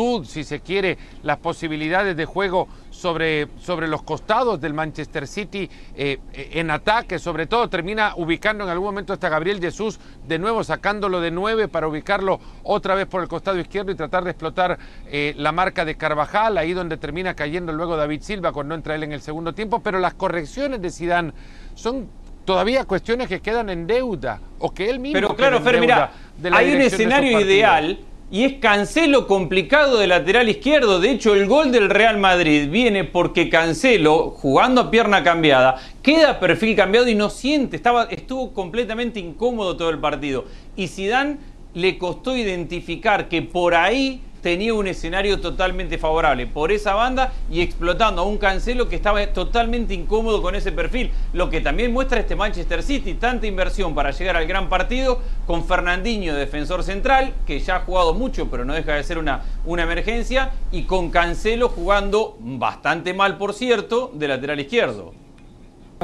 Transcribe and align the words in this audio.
amplitud, 0.00 0.24
si 0.24 0.44
se 0.44 0.60
quiere, 0.60 0.98
las 1.22 1.38
posibilidades 1.38 2.16
de 2.16 2.24
juego 2.24 2.68
sobre, 2.90 3.48
sobre 3.58 3.86
los 3.86 4.02
costados 4.02 4.60
del 4.60 4.74
Manchester 4.74 5.26
City 5.26 5.68
eh, 5.94 6.18
en 6.32 6.70
ataque, 6.70 7.18
sobre 7.18 7.46
todo 7.46 7.68
termina 7.68 8.14
ubicando 8.16 8.64
en 8.64 8.70
algún 8.70 8.88
momento 8.88 9.12
hasta 9.12 9.28
Gabriel 9.28 9.60
Jesús, 9.60 9.98
de 10.26 10.38
nuevo 10.38 10.64
sacándolo 10.64 11.20
de 11.20 11.30
nueve 11.30 11.68
para 11.68 11.86
ubicarlo 11.86 12.40
otra 12.62 12.94
vez 12.94 13.06
por 13.06 13.22
el 13.22 13.28
costado 13.28 13.58
izquierdo 13.58 13.92
y 13.92 13.94
tratar 13.94 14.24
de 14.24 14.30
explotar 14.30 14.78
eh, 15.06 15.34
la 15.36 15.52
marca 15.52 15.84
de 15.84 15.96
Carvajal, 15.96 16.58
ahí 16.58 16.72
donde 16.72 16.96
termina 16.96 17.34
cayendo 17.34 17.72
luego 17.72 17.96
David 17.96 18.22
Silva 18.22 18.52
cuando 18.52 18.74
entra 18.74 18.94
él 18.94 19.02
en 19.02 19.12
el 19.12 19.20
segundo 19.20 19.52
tiempo, 19.52 19.80
pero 19.80 19.98
las 19.98 20.14
correcciones 20.14 20.80
de 20.80 20.90
Zidane 20.90 21.32
son 21.74 22.08
todavía 22.44 22.84
cuestiones 22.84 23.28
que 23.28 23.40
quedan 23.40 23.68
en 23.68 23.86
deuda 23.86 24.40
o 24.58 24.72
que 24.72 24.90
él 24.90 24.98
mismo 24.98 25.14
Pero 25.14 25.36
claro, 25.36 25.60
Fer, 25.60 25.78
mira, 25.78 26.10
hay 26.52 26.74
un 26.74 26.80
escenario 26.80 27.40
ideal 27.40 27.98
y 28.30 28.44
es 28.44 28.54
Cancelo 28.54 29.26
complicado 29.26 29.98
de 29.98 30.06
lateral 30.06 30.48
izquierdo. 30.48 31.00
De 31.00 31.10
hecho, 31.10 31.34
el 31.34 31.46
gol 31.46 31.72
del 31.72 31.90
Real 31.90 32.18
Madrid 32.18 32.70
viene 32.70 33.04
porque 33.04 33.48
Cancelo, 33.48 34.30
jugando 34.30 34.82
a 34.82 34.90
pierna 34.90 35.24
cambiada, 35.24 35.80
queda 36.02 36.38
perfil 36.38 36.76
cambiado 36.76 37.08
y 37.08 37.14
no 37.14 37.28
siente, 37.28 37.76
estaba, 37.76 38.04
estuvo 38.04 38.52
completamente 38.52 39.18
incómodo 39.18 39.76
todo 39.76 39.90
el 39.90 39.98
partido. 39.98 40.44
Y 40.76 40.86
Zidane 40.86 41.38
le 41.74 41.98
costó 41.98 42.36
identificar 42.36 43.28
que 43.28 43.42
por 43.42 43.74
ahí 43.74 44.20
tenía 44.42 44.74
un 44.74 44.86
escenario 44.86 45.40
totalmente 45.40 45.98
favorable 45.98 46.46
por 46.46 46.72
esa 46.72 46.94
banda 46.94 47.32
y 47.50 47.60
explotando 47.60 48.22
a 48.22 48.24
un 48.24 48.38
Cancelo 48.38 48.88
que 48.88 48.96
estaba 48.96 49.24
totalmente 49.28 49.94
incómodo 49.94 50.42
con 50.42 50.54
ese 50.54 50.72
perfil. 50.72 51.10
Lo 51.32 51.50
que 51.50 51.60
también 51.60 51.92
muestra 51.92 52.20
este 52.20 52.36
Manchester 52.36 52.82
City, 52.82 53.14
tanta 53.14 53.46
inversión 53.46 53.94
para 53.94 54.10
llegar 54.10 54.36
al 54.36 54.46
gran 54.46 54.68
partido 54.68 55.20
con 55.46 55.64
Fernandinho, 55.64 56.34
defensor 56.34 56.82
central, 56.82 57.34
que 57.46 57.60
ya 57.60 57.76
ha 57.76 57.80
jugado 57.80 58.14
mucho 58.14 58.50
pero 58.50 58.64
no 58.64 58.74
deja 58.74 58.94
de 58.94 59.04
ser 59.04 59.18
una, 59.18 59.42
una 59.64 59.82
emergencia, 59.82 60.50
y 60.72 60.84
con 60.84 61.10
Cancelo 61.10 61.68
jugando 61.68 62.36
bastante 62.40 63.14
mal, 63.14 63.36
por 63.36 63.54
cierto, 63.54 64.10
de 64.14 64.28
lateral 64.28 64.60
izquierdo. 64.60 65.12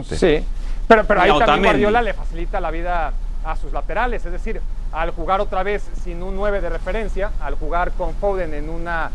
Sí, 0.03 0.41
pero, 0.87 1.05
pero 1.05 1.23
ahí 1.23 1.31
también 1.39 1.63
Guardiola 1.63 2.03
le 2.03 2.13
facilita 2.13 2.61
la 2.61 2.71
vida 2.71 3.13
a 3.45 3.57
sus 3.57 3.73
laterales, 3.73 4.25
es 4.27 4.33
decir, 4.33 4.61
al 4.97 5.11
jugar 5.11 5.43
otra 5.43 5.63
vez 5.63 5.87
sin 6.03 6.23
un 6.23 6.35
9 6.37 6.63
de 6.63 6.71
referencia, 6.71 7.31
al 7.41 7.55
jugar 7.55 7.93
con 7.93 8.15
Foden 8.15 8.55
en 8.55 8.71
una, 8.71 9.11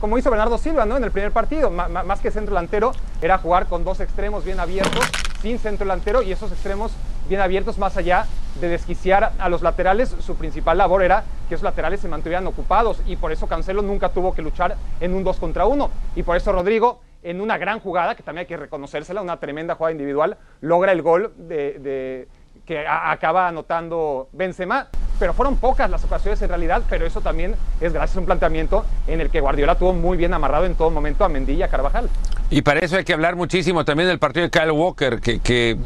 como 0.00 0.16
hizo 0.18 0.30
Bernardo 0.30 0.56
Silva 0.56 0.86
¿no? 0.86 0.96
en 0.96 1.02
el 1.02 1.10
primer 1.10 1.32
partido, 1.32 1.68
más 1.68 2.20
que 2.20 2.30
centro 2.30 2.54
delantero, 2.54 2.92
era 3.20 3.36
jugar 3.36 3.66
con 3.66 3.82
dos 3.82 3.98
extremos 3.98 4.44
bien 4.44 4.60
abiertos, 4.60 5.04
sin 5.42 5.58
centro 5.58 5.84
delantero 5.84 6.22
y 6.22 6.30
esos 6.30 6.52
extremos 6.52 6.92
bien 7.28 7.40
abiertos 7.40 7.76
más 7.76 7.96
allá 7.96 8.26
de 8.60 8.68
desquiciar 8.68 9.32
a 9.40 9.48
los 9.48 9.62
laterales, 9.62 10.14
su 10.20 10.36
principal 10.36 10.78
labor 10.78 11.02
era 11.02 11.24
que 11.48 11.56
esos 11.56 11.64
laterales 11.64 12.00
se 12.00 12.08
mantuvieran 12.08 12.46
ocupados 12.46 13.02
y 13.04 13.16
por 13.16 13.32
eso 13.32 13.48
Cancelo 13.48 13.82
nunca 13.82 14.10
tuvo 14.10 14.32
que 14.32 14.42
luchar 14.42 14.76
en 15.00 15.12
un 15.12 15.24
2 15.24 15.38
contra 15.38 15.66
1 15.66 15.90
y 16.14 16.22
por 16.22 16.36
eso 16.36 16.52
Rodrigo 16.52 17.00
en 17.24 17.40
una 17.40 17.58
gran 17.58 17.80
jugada, 17.80 18.14
que 18.14 18.22
también 18.22 18.42
hay 18.42 18.46
que 18.46 18.56
reconocérsela, 18.56 19.22
una 19.22 19.40
tremenda 19.40 19.74
jugada 19.74 19.90
individual, 19.90 20.36
logra 20.60 20.92
el 20.92 21.02
gol 21.02 21.32
de, 21.36 22.28
que 22.64 22.86
acaba 22.86 23.48
anotando 23.48 24.28
Benzema 24.32 24.88
pero 25.18 25.32
fueron 25.34 25.56
pocas 25.56 25.90
las 25.90 26.04
ocasiones 26.04 26.40
en 26.42 26.48
realidad, 26.48 26.82
pero 26.88 27.06
eso 27.06 27.20
también 27.20 27.54
es 27.80 27.92
gracias 27.92 28.16
a 28.16 28.20
un 28.20 28.26
planteamiento 28.26 28.84
en 29.06 29.20
el 29.20 29.30
que 29.30 29.40
Guardiola 29.40 29.76
tuvo 29.76 29.92
muy 29.92 30.16
bien 30.16 30.34
amarrado 30.34 30.66
en 30.66 30.74
todo 30.74 30.90
momento 30.90 31.24
a 31.24 31.28
Mendilla 31.28 31.68
Carvajal. 31.68 32.08
Y 32.50 32.62
para 32.62 32.80
eso 32.80 32.96
hay 32.96 33.04
que 33.04 33.12
hablar 33.12 33.36
muchísimo 33.36 33.84
también 33.84 34.08
del 34.08 34.18
partido 34.18 34.44
de 34.44 34.50
Kyle 34.50 34.70
Walker, 34.70 35.20
que, 35.20 35.76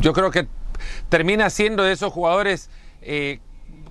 yo 0.00 0.12
creo 0.12 0.30
que 0.30 0.46
termina 1.08 1.50
siendo 1.50 1.82
de 1.82 1.92
esos 1.92 2.12
jugadores... 2.12 2.70
Eh, 3.02 3.40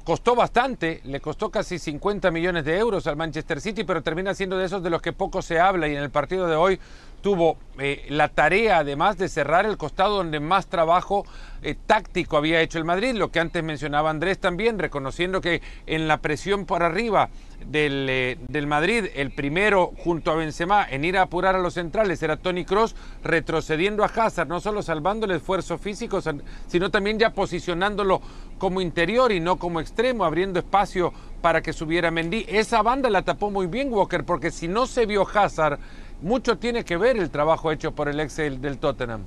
costó 0.04 0.36
bastante, 0.36 1.02
le 1.06 1.22
costó 1.22 1.50
casi 1.50 1.80
50 1.80 2.30
millones 2.32 2.66
de 2.66 2.78
euros 2.78 3.08
al 3.08 3.16
Manchester 3.16 3.62
City, 3.62 3.84
pero 3.84 4.02
termina 4.04 4.34
siendo 4.34 4.58
de 4.58 4.66
esos 4.66 4.84
de 4.84 4.90
los 4.90 5.02
que 5.02 5.14
poco 5.14 5.42
se 5.42 5.60
habla 5.60 5.88
y 5.88 5.96
en 5.96 6.04
el 6.04 6.10
partido 6.10 6.48
de 6.48 6.56
hoy 6.56 6.80
tuvo 7.24 7.58
eh, 7.80 8.06
la 8.10 8.28
tarea 8.28 8.80
además 8.80 9.18
de 9.18 9.30
cerrar 9.30 9.66
el 9.66 9.78
costado 9.78 10.18
donde 10.18 10.42
más 10.42 10.68
trabajo 10.68 11.26
eh, 11.64 11.74
táctico 11.88 12.36
había 12.36 12.62
hecho 12.62 12.78
el 12.78 12.84
Madrid, 12.84 13.16
lo 13.16 13.32
que 13.32 13.40
antes 13.40 13.64
mencionaba 13.64 14.10
Andrés 14.10 14.38
también, 14.38 14.78
reconociendo 14.78 15.40
que 15.40 15.62
en 15.88 16.10
la 16.10 16.18
presión 16.18 16.66
por 16.66 16.84
arriba 16.84 17.30
del, 17.66 18.08
eh, 18.10 18.38
del, 18.50 18.68
Madrid, 18.68 19.06
el 19.16 19.32
primero 19.32 19.94
junto 20.04 20.32
a 20.32 20.36
Benzema 20.36 20.86
en 20.88 21.06
ir 21.06 21.18
a 21.18 21.24
apurar 21.24 21.56
a 21.56 21.60
los 21.60 21.76
centrales 21.76 22.22
era 22.22 22.36
Tony 22.36 22.66
Cross, 22.66 22.94
retrocediendo 23.24 24.04
a 24.04 24.08
Hazard, 24.08 24.50
no 24.50 24.60
solo 24.60 24.84
salvando 24.84 25.26
el 25.26 25.32
esfuerzo 25.32 25.78
físico, 25.78 26.20
sino 26.68 26.92
también 26.92 27.18
ya 27.18 27.30
posicionándolo 27.32 28.22
como 28.58 28.82
interior 28.82 29.32
y 29.32 29.40
no 29.40 29.56
como 29.56 29.80
extremo, 29.80 30.26
abriendo 30.26 30.60
espacio 30.60 31.14
para 31.42 31.62
que 31.62 31.72
subiera 31.72 32.12
Mendy. 32.12 32.46
Esa 32.50 32.82
banda 32.82 33.10
la 33.10 33.22
tapó 33.22 33.50
muy 33.50 33.68
bien 33.68 33.92
Walker, 33.94 34.26
porque 34.26 34.52
si 34.52 34.68
no 34.68 34.86
se 34.86 35.06
vio 35.06 35.26
Hazard, 35.28 35.80
mucho 36.24 36.58
tiene 36.58 36.84
que 36.84 36.98
ver 36.98 37.18
el 37.18 37.30
trabajo 37.30 37.72
hecho 37.72 37.92
por 37.92 38.08
el 38.08 38.20
ex 38.20 38.38
del 38.38 38.80
Tottenham. 38.80 39.26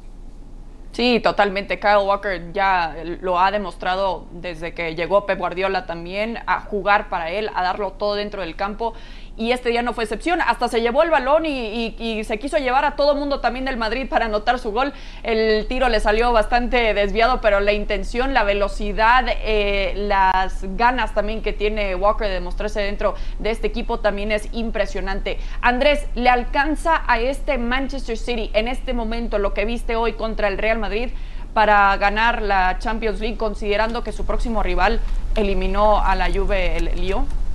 Sí, 0.92 1.20
totalmente. 1.22 1.78
Kyle 1.78 1.98
Walker 2.06 2.52
ya 2.54 2.96
lo 3.20 3.38
ha 3.38 3.50
demostrado 3.50 4.24
desde 4.32 4.72
que 4.72 4.94
llegó 4.94 5.26
Pep 5.26 5.38
Guardiola 5.38 5.84
también 5.84 6.38
a 6.46 6.60
jugar 6.62 7.10
para 7.10 7.30
él, 7.30 7.50
a 7.54 7.62
darlo 7.62 7.92
todo 7.92 8.14
dentro 8.14 8.40
del 8.40 8.56
campo 8.56 8.94
y 9.36 9.52
este 9.52 9.68
día 9.68 9.82
no 9.82 9.92
fue 9.92 10.04
excepción. 10.04 10.40
Hasta 10.40 10.68
se 10.68 10.80
llevó 10.80 11.02
el 11.02 11.10
balón 11.10 11.44
y, 11.46 12.22
se 12.24 12.38
quiso 12.38 12.58
llevar 12.58 12.84
a 12.84 12.96
todo 12.96 13.14
mundo 13.14 13.40
también 13.40 13.64
del 13.64 13.76
Madrid 13.76 14.08
para 14.08 14.26
anotar 14.26 14.58
su 14.58 14.72
gol. 14.72 14.92
El 15.22 15.66
tiro 15.66 15.88
le 15.88 16.00
salió 16.00 16.32
bastante 16.32 16.94
desviado, 16.94 17.40
pero 17.40 17.60
la 17.60 17.72
intención, 17.72 18.34
la 18.34 18.44
velocidad, 18.44 19.24
eh, 19.28 19.92
las 19.96 20.64
ganas 20.76 21.14
también 21.14 21.42
que 21.42 21.52
tiene 21.52 21.94
Walker 21.94 22.26
de 22.26 22.34
demostrarse 22.34 22.80
dentro 22.80 23.14
de 23.38 23.50
este 23.50 23.66
equipo 23.66 24.00
también 24.00 24.32
es 24.32 24.48
impresionante. 24.52 25.38
Andrés, 25.60 26.06
¿le 26.14 26.30
alcanza 26.30 27.02
a 27.06 27.20
este 27.20 27.58
Manchester 27.58 28.16
City 28.16 28.50
en 28.54 28.68
este 28.68 28.94
momento 28.94 29.38
lo 29.38 29.54
que 29.54 29.64
viste 29.64 29.96
hoy 29.96 30.14
contra 30.14 30.48
el 30.48 30.58
Real 30.58 30.78
Madrid? 30.78 31.10
para 31.56 31.96
ganar 31.96 32.42
la 32.42 32.78
Champions 32.80 33.18
League, 33.18 33.38
considerando 33.38 34.04
que 34.04 34.12
su 34.12 34.26
próximo 34.26 34.62
rival 34.62 35.00
eliminó 35.36 35.98
a 36.04 36.14
la 36.14 36.30
Juve, 36.30 36.76
el 36.76 37.00
Lyon? 37.00 37.45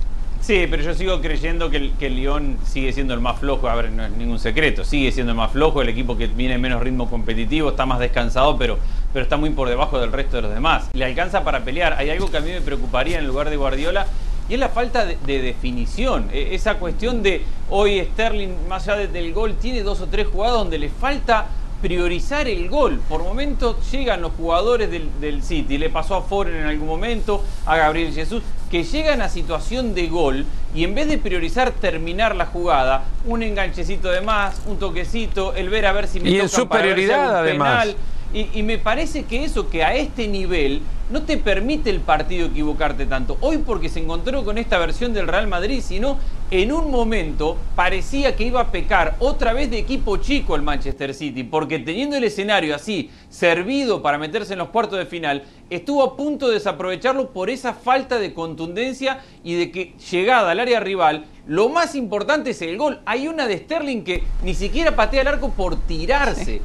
Sí, 0.42 0.66
pero 0.68 0.82
yo 0.82 0.92
sigo 0.92 1.20
creyendo 1.20 1.70
que 1.70 1.76
el, 1.76 1.92
que 1.92 2.10
Lyon 2.10 2.58
sigue 2.64 2.92
siendo 2.92 3.14
el 3.14 3.20
más 3.20 3.38
flojo. 3.38 3.68
A 3.68 3.76
ver, 3.76 3.92
no 3.92 4.04
es 4.04 4.10
ningún 4.10 4.40
secreto. 4.40 4.82
Sigue 4.82 5.12
siendo 5.12 5.30
el 5.30 5.38
más 5.38 5.52
flojo, 5.52 5.82
el 5.82 5.88
equipo 5.88 6.18
que 6.18 6.26
viene 6.26 6.54
en 6.54 6.60
menos 6.60 6.82
ritmo 6.82 7.08
competitivo, 7.08 7.70
está 7.70 7.86
más 7.86 8.00
descansado, 8.00 8.58
pero, 8.58 8.76
pero 9.12 9.22
está 9.22 9.36
muy 9.36 9.50
por 9.50 9.68
debajo 9.68 10.00
del 10.00 10.10
resto 10.10 10.36
de 10.36 10.42
los 10.42 10.52
demás. 10.52 10.90
Le 10.94 11.04
alcanza 11.04 11.44
para 11.44 11.60
pelear. 11.60 11.92
Hay 11.92 12.10
algo 12.10 12.28
que 12.28 12.38
a 12.38 12.40
mí 12.40 12.50
me 12.50 12.60
preocuparía 12.60 13.20
en 13.20 13.26
lugar 13.28 13.50
de 13.50 13.56
Guardiola 13.56 14.06
y 14.48 14.54
es 14.54 14.58
la 14.58 14.68
falta 14.68 15.06
de, 15.06 15.16
definición. 15.24 16.28
E, 16.32 16.56
esa 16.56 16.74
cuestión 16.74 17.22
de 17.22 17.44
hoy 17.70 18.00
Sterling, 18.00 18.66
más 18.68 18.88
allá 18.88 19.06
del 19.06 19.32
gol, 19.32 19.54
tiene 19.60 19.84
dos 19.84 20.00
o 20.00 20.08
tres 20.08 20.26
jugadas 20.26 20.54
donde 20.54 20.76
le 20.76 20.88
falta 20.88 21.46
priorizar 21.82 22.48
el 22.48 22.70
gol. 22.70 23.00
Por 23.08 23.22
momentos 23.24 23.76
llegan 23.90 24.22
los 24.22 24.32
jugadores 24.32 24.90
del, 24.90 25.10
del, 25.20 25.42
City, 25.42 25.76
le 25.76 25.90
pasó 25.90 26.14
a 26.14 26.22
Foren 26.22 26.54
en 26.54 26.66
algún 26.66 26.88
momento, 26.88 27.44
a 27.66 27.76
Gabriel 27.76 28.14
Jesús, 28.14 28.42
que 28.70 28.84
llegan 28.84 29.20
a 29.20 29.28
situación 29.28 29.94
de 29.94 30.06
gol 30.06 30.46
y 30.74 30.84
en 30.84 30.94
vez 30.94 31.08
de 31.08 31.18
priorizar 31.18 31.72
terminar 31.72 32.34
la 32.36 32.46
jugada, 32.46 33.04
un 33.26 33.42
enganchecito 33.42 34.08
de 34.08 34.22
más, 34.22 34.62
un 34.66 34.78
toquecito, 34.78 35.54
el 35.54 35.68
ver 35.68 35.84
a 35.84 35.92
ver 35.92 36.06
si 36.06 36.20
me 36.20 36.30
y 36.30 36.40
en 36.40 36.48
superioridad 36.48 37.36
además. 37.36 37.80
Penal, 37.80 37.96
y, 38.34 38.62
me 38.62 38.78
parece 38.78 39.24
que 39.24 39.44
eso, 39.44 39.68
que 39.68 39.84
a 39.84 39.94
este 39.94 40.26
nivel, 40.26 40.80
no 41.10 41.22
te 41.22 41.36
permite 41.36 41.90
el 41.90 42.00
partido 42.00 42.46
equivocarte 42.46 43.04
tanto. 43.04 43.36
Hoy 43.42 43.58
porque 43.58 43.90
se 43.90 44.00
encontró 44.00 44.42
con 44.42 44.56
esta 44.56 44.78
versión 44.78 45.12
del 45.12 45.28
Real 45.28 45.48
Madrid, 45.48 45.82
sino 45.86 46.16
en 46.52 46.70
un 46.70 46.90
momento 46.90 47.56
parecía 47.74 48.36
que 48.36 48.44
iba 48.44 48.60
a 48.60 48.70
pecar 48.70 49.16
otra 49.20 49.54
vez 49.54 49.70
de 49.70 49.78
equipo 49.78 50.18
chico 50.18 50.54
el 50.54 50.60
Manchester 50.60 51.14
City, 51.14 51.44
porque 51.44 51.78
teniendo 51.78 52.14
el 52.14 52.24
escenario 52.24 52.74
así, 52.74 53.10
servido 53.30 54.02
para 54.02 54.18
meterse 54.18 54.52
en 54.52 54.58
los 54.58 54.68
cuartos 54.68 54.98
de 54.98 55.06
final, 55.06 55.44
estuvo 55.70 56.02
a 56.02 56.14
punto 56.14 56.48
de 56.48 56.54
desaprovecharlo 56.54 57.30
por 57.30 57.48
esa 57.48 57.72
falta 57.72 58.18
de 58.18 58.34
contundencia 58.34 59.20
y 59.42 59.54
de 59.54 59.70
que 59.70 59.94
llegada 60.10 60.50
al 60.50 60.60
área 60.60 60.78
rival, 60.78 61.24
lo 61.46 61.70
más 61.70 61.94
importante 61.94 62.50
es 62.50 62.60
el 62.60 62.76
gol. 62.76 63.00
Hay 63.06 63.28
una 63.28 63.46
de 63.46 63.56
Sterling 63.56 64.02
que 64.04 64.22
ni 64.44 64.52
siquiera 64.52 64.94
patea 64.94 65.22
el 65.22 65.28
arco 65.28 65.52
por 65.52 65.76
tirarse. 65.86 66.60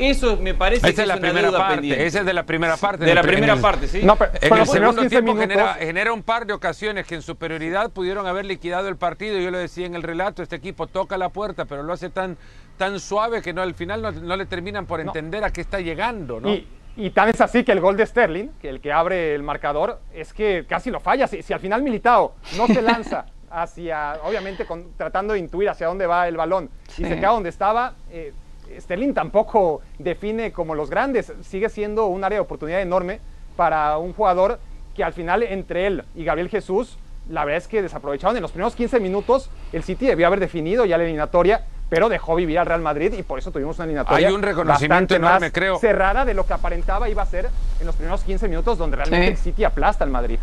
Eso 0.00 0.36
me 0.36 0.54
parece 0.54 0.94
que 0.94 1.02
es, 1.02 1.08
la 1.08 1.18
primera 1.18 1.50
parte. 1.50 2.06
Esa 2.06 2.20
es 2.20 2.26
de 2.26 2.32
la 2.32 2.44
primera 2.44 2.76
parte. 2.76 3.04
De 3.04 3.14
la 3.14 3.22
primera 3.22 3.56
parte, 3.56 3.86
sí. 3.86 4.02
No, 4.02 4.16
en 4.40 4.58
el 4.58 4.66
segundo 4.66 5.06
tiempo 5.06 5.36
genera, 5.36 6.12
un 6.12 6.22
par 6.22 6.46
de 6.46 6.52
ocasiones 6.52 7.06
que 7.06 7.14
en 7.14 7.22
superioridad 7.22 7.90
pudieron 7.90 8.26
haber 8.26 8.46
liquidado 8.46 8.88
el 8.88 8.96
partido. 8.96 9.38
Yo 9.38 9.50
lo 9.50 9.58
decía 9.58 9.86
en 9.86 9.94
el 9.94 10.02
relato, 10.02 10.42
este 10.42 10.56
equipo 10.56 10.86
toca 10.86 11.18
la 11.18 11.28
puerta, 11.28 11.66
pero 11.66 11.82
lo 11.82 11.92
hace 11.92 12.10
tan, 12.10 12.36
tan 12.76 12.98
suave 12.98 13.42
que 13.42 13.52
no 13.52 13.62
al 13.62 13.74
final 13.74 14.02
no, 14.26 14.36
le 14.36 14.46
terminan 14.46 14.86
por 14.86 15.00
entender 15.00 15.44
a 15.44 15.50
qué 15.50 15.60
está 15.60 15.80
llegando, 15.80 16.40
¿no? 16.40 16.50
Y, 16.50 16.66
y 16.96 17.10
tan 17.10 17.28
es 17.28 17.40
así 17.40 17.64
que 17.64 17.72
el 17.72 17.80
gol 17.80 17.96
de 17.96 18.06
Sterling, 18.06 18.48
que 18.60 18.68
el 18.68 18.80
que 18.80 18.92
abre 18.92 19.34
el 19.34 19.42
marcador, 19.42 20.00
es 20.12 20.32
que 20.32 20.66
casi 20.68 20.90
lo 20.90 21.00
falla. 21.00 21.26
Si, 21.26 21.52
al 21.52 21.60
final 21.60 21.82
Militao 21.82 22.34
no 22.56 22.66
se 22.66 22.82
lanza 22.82 23.26
hacia, 23.50 24.18
obviamente 24.24 24.66
tratando 24.96 25.34
de 25.34 25.38
intuir 25.38 25.68
hacia 25.68 25.86
dónde 25.86 26.06
va 26.06 26.28
el 26.28 26.36
balón, 26.36 26.70
y 26.98 27.04
se 27.04 27.16
queda 27.16 27.30
donde 27.30 27.48
estaba, 27.48 27.94
eh, 28.10 28.32
Sterling 28.78 29.14
tampoco 29.14 29.80
define 29.98 30.52
como 30.52 30.74
los 30.74 30.90
grandes, 30.90 31.32
sigue 31.42 31.68
siendo 31.68 32.06
un 32.06 32.24
área 32.24 32.36
de 32.36 32.42
oportunidad 32.42 32.80
enorme 32.80 33.20
para 33.56 33.96
un 33.98 34.12
jugador 34.12 34.58
que 34.94 35.04
al 35.04 35.12
final 35.12 35.42
entre 35.42 35.86
él 35.86 36.04
y 36.14 36.24
Gabriel 36.24 36.48
Jesús 36.48 36.98
la 37.28 37.44
verdad 37.44 37.58
es 37.58 37.68
que 37.68 37.82
desaprovecharon 37.82 38.36
en 38.36 38.42
los 38.42 38.50
primeros 38.50 38.74
15 38.74 39.00
minutos. 39.00 39.50
El 39.72 39.82
City 39.82 40.06
debió 40.06 40.26
haber 40.26 40.40
definido 40.40 40.84
ya 40.84 40.98
la 40.98 41.04
eliminatoria, 41.04 41.64
pero 41.88 42.08
dejó 42.08 42.34
vivir 42.34 42.58
al 42.58 42.66
Real 42.66 42.80
Madrid 42.80 43.12
y 43.16 43.22
por 43.22 43.38
eso 43.38 43.50
tuvimos 43.50 43.76
una 43.76 43.84
eliminatoria 43.84 44.28
Hay 44.28 44.34
un 44.34 44.42
reconocimiento 44.42 45.14
enorme, 45.14 45.40
más 45.40 45.52
creo. 45.52 45.78
cerrada 45.78 46.24
de 46.24 46.34
lo 46.34 46.46
que 46.46 46.54
aparentaba 46.54 47.08
iba 47.08 47.22
a 47.22 47.26
ser 47.26 47.48
en 47.80 47.86
los 47.86 47.94
primeros 47.94 48.22
15 48.24 48.48
minutos, 48.48 48.78
donde 48.78 48.96
realmente 48.96 49.28
el 49.28 49.36
City 49.36 49.64
aplasta 49.64 50.04
al 50.04 50.10
Madrid. 50.10 50.38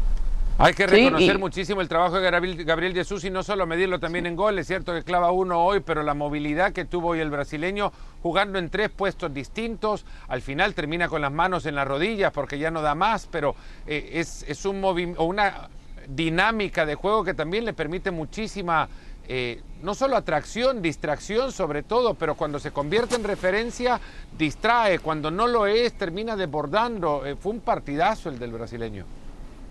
Hay 0.59 0.73
que 0.73 0.87
reconocer 0.87 1.37
muchísimo 1.37 1.81
el 1.81 1.87
trabajo 1.87 2.19
de 2.19 2.63
Gabriel, 2.63 2.93
Jesús 2.93 3.23
y 3.23 3.29
no 3.29 3.43
solo 3.43 3.67
medirlo 3.67 3.99
también 3.99 4.25
en 4.25 4.35
gol. 4.35 4.57
Es 4.57 4.65
cierto 4.65 4.91
que 4.91 5.03
clava 5.03 5.29
uno 5.29 5.63
hoy, 5.63 5.81
pero 5.81 6.01
la 6.01 6.15
movilidad 6.15 6.73
que 6.73 6.83
tuvo 6.83 7.09
hoy 7.09 7.19
el 7.19 7.29
brasileño 7.29 7.93
jugando 8.23 8.57
en 8.57 8.71
tres 8.71 8.89
puestos 8.89 9.31
distintos. 9.31 10.03
Al 10.27 10.41
final 10.41 10.73
termina 10.73 11.09
con 11.09 11.21
las 11.21 11.31
manos 11.31 11.67
en 11.67 11.75
las 11.75 11.87
rodillas 11.87 12.31
porque 12.33 12.57
ya 12.57 12.71
no 12.71 12.81
da 12.81 12.95
más, 12.95 13.27
pero 13.31 13.55
eh, 13.85 14.09
es, 14.13 14.45
es 14.47 14.65
un 14.65 14.83
una 15.19 15.69
dinámica 16.07 16.87
de 16.87 16.95
juego 16.95 17.23
que 17.23 17.35
también 17.35 17.63
le 17.63 17.73
permite 17.73 18.09
muchísima, 18.09 18.89
eh, 19.27 19.61
no 19.83 19.93
solo 19.93 20.15
atracción, 20.17 20.81
distracción 20.81 21.51
sobre 21.51 21.83
todo, 21.83 22.15
pero 22.15 22.33
cuando 22.33 22.57
se 22.57 22.71
convierte 22.71 23.13
en 23.13 23.25
referencia, 23.25 23.99
distrae. 24.35 24.97
Cuando 24.97 25.29
no 25.29 25.45
lo 25.45 25.67
es, 25.67 25.93
termina 25.93 26.35
desbordando. 26.35 27.27
Eh, 27.27 27.35
fue 27.35 27.51
un 27.51 27.59
partidazo 27.59 28.29
el 28.29 28.39
del 28.39 28.53
brasileño. 28.53 29.05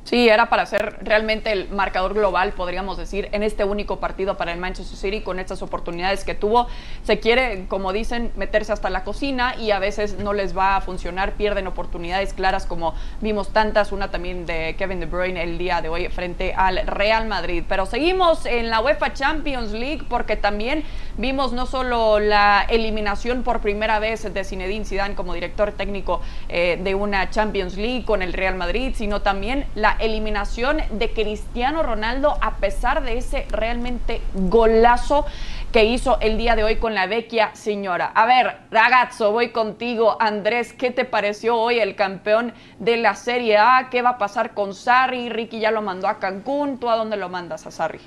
Sí, 0.06 0.28
era 0.28 0.48
para 0.48 0.66
ser 0.66 1.00
realmente 1.02 1.50
el 1.50 1.68
marcador 1.68 2.14
global, 2.14 2.52
podríamos 2.52 2.96
decir, 2.96 3.28
en 3.32 3.42
este 3.42 3.64
único 3.64 3.98
partido 3.98 4.36
para 4.36 4.52
el 4.52 4.60
Manchester 4.60 4.96
City 4.96 5.20
con 5.20 5.40
estas 5.40 5.62
oportunidades 5.62 6.22
que 6.22 6.36
tuvo. 6.36 6.68
Se 7.02 7.18
quiere, 7.18 7.66
como 7.66 7.92
dicen, 7.92 8.30
meterse 8.36 8.72
hasta 8.72 8.88
la 8.88 9.02
cocina 9.02 9.56
y 9.56 9.72
a 9.72 9.80
veces 9.80 10.16
no 10.18 10.32
les 10.32 10.56
va 10.56 10.76
a 10.76 10.80
funcionar, 10.80 11.32
pierden 11.32 11.66
oportunidades 11.66 12.34
claras 12.34 12.66
como 12.66 12.94
vimos 13.20 13.48
tantas, 13.52 13.90
una 13.90 14.12
también 14.12 14.46
de 14.46 14.76
Kevin 14.78 15.00
De 15.00 15.06
Bruyne 15.06 15.42
el 15.42 15.58
día 15.58 15.82
de 15.82 15.88
hoy 15.88 16.06
frente 16.06 16.54
al 16.54 16.86
Real 16.86 17.26
Madrid. 17.26 17.64
Pero 17.68 17.84
seguimos 17.84 18.46
en 18.46 18.70
la 18.70 18.80
UEFA 18.80 19.12
Champions 19.12 19.72
League 19.72 20.04
porque 20.08 20.36
también 20.36 20.84
vimos 21.16 21.52
no 21.52 21.66
solo 21.66 22.20
la 22.20 22.64
eliminación 22.68 23.42
por 23.42 23.60
primera 23.60 23.98
vez 23.98 24.32
de 24.32 24.44
Zinedine 24.44 24.84
Zidane 24.84 25.16
como 25.16 25.34
director 25.34 25.72
técnico 25.72 26.20
eh, 26.48 26.78
de 26.80 26.94
una 26.94 27.28
Champions 27.30 27.76
League 27.76 28.04
con 28.04 28.22
el 28.22 28.32
Real 28.32 28.54
Madrid, 28.54 28.92
sino 28.94 29.22
también 29.22 29.66
la 29.74 29.95
eliminación 30.00 30.82
de 30.90 31.12
Cristiano 31.12 31.82
Ronaldo 31.82 32.36
a 32.40 32.56
pesar 32.56 33.02
de 33.02 33.18
ese 33.18 33.46
realmente 33.50 34.20
golazo 34.34 35.26
que 35.72 35.84
hizo 35.84 36.18
el 36.20 36.38
día 36.38 36.56
de 36.56 36.64
hoy 36.64 36.76
con 36.76 36.94
la 36.94 37.06
vecchia 37.06 37.50
señora. 37.54 38.10
A 38.14 38.26
ver, 38.26 38.56
ragazzo, 38.70 39.32
voy 39.32 39.50
contigo. 39.50 40.16
Andrés, 40.20 40.72
¿qué 40.72 40.90
te 40.90 41.04
pareció 41.04 41.56
hoy 41.56 41.78
el 41.78 41.96
campeón 41.96 42.54
de 42.78 42.96
la 42.96 43.14
Serie 43.14 43.58
A? 43.58 43.88
¿Qué 43.90 44.02
va 44.02 44.10
a 44.10 44.18
pasar 44.18 44.54
con 44.54 44.74
Sarri? 44.74 45.28
Ricky 45.28 45.60
ya 45.60 45.70
lo 45.70 45.82
mandó 45.82 46.08
a 46.08 46.18
Cancún. 46.18 46.78
¿Tú 46.78 46.88
a 46.88 46.96
dónde 46.96 47.16
lo 47.16 47.28
mandas 47.28 47.66
a 47.66 47.70
Sarri? 47.70 48.00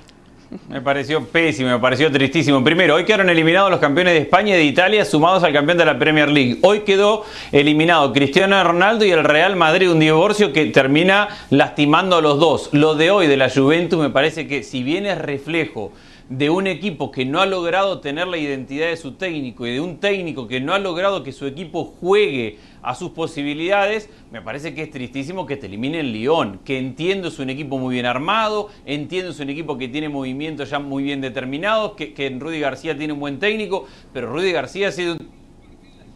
Me 0.68 0.80
pareció 0.80 1.24
pésimo, 1.24 1.70
me 1.70 1.78
pareció 1.78 2.10
tristísimo. 2.10 2.62
Primero, 2.64 2.94
hoy 2.96 3.04
quedaron 3.04 3.30
eliminados 3.30 3.70
los 3.70 3.80
campeones 3.80 4.14
de 4.14 4.20
España 4.20 4.54
y 4.54 4.58
de 4.58 4.64
Italia 4.64 5.04
sumados 5.04 5.42
al 5.44 5.52
campeón 5.52 5.78
de 5.78 5.84
la 5.84 5.98
Premier 5.98 6.28
League. 6.28 6.58
Hoy 6.62 6.80
quedó 6.80 7.24
eliminado 7.52 8.12
Cristiano 8.12 8.62
Ronaldo 8.62 9.04
y 9.04 9.10
el 9.10 9.24
Real 9.24 9.56
Madrid, 9.56 9.90
un 9.90 10.00
divorcio 10.00 10.52
que 10.52 10.66
termina 10.66 11.28
lastimando 11.50 12.16
a 12.16 12.20
los 12.20 12.38
dos. 12.38 12.70
Lo 12.72 12.94
de 12.94 13.10
hoy 13.10 13.26
de 13.26 13.36
la 13.36 13.48
Juventus 13.48 13.98
me 13.98 14.10
parece 14.10 14.48
que 14.48 14.62
si 14.62 14.82
bien 14.82 15.06
es 15.06 15.18
reflejo 15.18 15.92
de 16.30 16.48
un 16.48 16.68
equipo 16.68 17.10
que 17.10 17.24
no 17.24 17.40
ha 17.40 17.46
logrado 17.46 17.98
tener 17.98 18.28
la 18.28 18.38
identidad 18.38 18.86
de 18.86 18.96
su 18.96 19.14
técnico 19.14 19.66
y 19.66 19.72
de 19.72 19.80
un 19.80 19.98
técnico 19.98 20.46
que 20.46 20.60
no 20.60 20.72
ha 20.72 20.78
logrado 20.78 21.24
que 21.24 21.32
su 21.32 21.44
equipo 21.44 21.84
juegue 21.84 22.56
a 22.82 22.94
sus 22.94 23.10
posibilidades, 23.10 24.08
me 24.30 24.40
parece 24.40 24.72
que 24.72 24.84
es 24.84 24.90
tristísimo 24.90 25.44
que 25.44 25.56
te 25.56 25.66
elimine 25.66 26.00
el 26.00 26.12
Lyon, 26.12 26.60
que 26.64 26.78
entiendo 26.78 27.28
es 27.28 27.40
un 27.40 27.50
equipo 27.50 27.78
muy 27.78 27.94
bien 27.94 28.06
armado, 28.06 28.68
entiendo 28.86 29.32
es 29.32 29.40
un 29.40 29.50
equipo 29.50 29.76
que 29.76 29.88
tiene 29.88 30.08
movimientos 30.08 30.70
ya 30.70 30.78
muy 30.78 31.02
bien 31.02 31.20
determinados, 31.20 31.94
que, 31.94 32.14
que 32.14 32.30
Rudy 32.30 32.60
García 32.60 32.96
tiene 32.96 33.12
un 33.12 33.18
buen 33.18 33.40
técnico, 33.40 33.86
pero 34.12 34.32
Rudy 34.32 34.52
García 34.52 34.88
ha 34.88 34.92
sido 34.92 35.16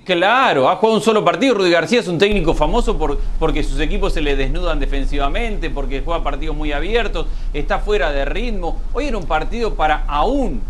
Claro, 0.04 0.68
ha 0.68 0.76
jugado 0.76 0.98
un 0.98 1.02
solo 1.02 1.24
partido. 1.24 1.54
Rudy 1.54 1.70
García 1.70 2.00
es 2.00 2.08
un 2.08 2.18
técnico 2.18 2.52
famoso 2.52 2.98
por, 2.98 3.18
porque 3.38 3.62
sus 3.62 3.80
equipos 3.80 4.12
se 4.12 4.20
le 4.20 4.36
desnudan 4.36 4.78
defensivamente, 4.78 5.70
porque 5.70 6.02
juega 6.04 6.22
partidos 6.22 6.54
muy 6.54 6.72
abiertos, 6.72 7.26
está 7.54 7.78
fuera 7.78 8.12
de 8.12 8.26
ritmo. 8.26 8.82
Hoy 8.92 9.06
era 9.06 9.16
un 9.16 9.24
partido 9.24 9.74
para 9.74 10.04
aún 10.06 10.60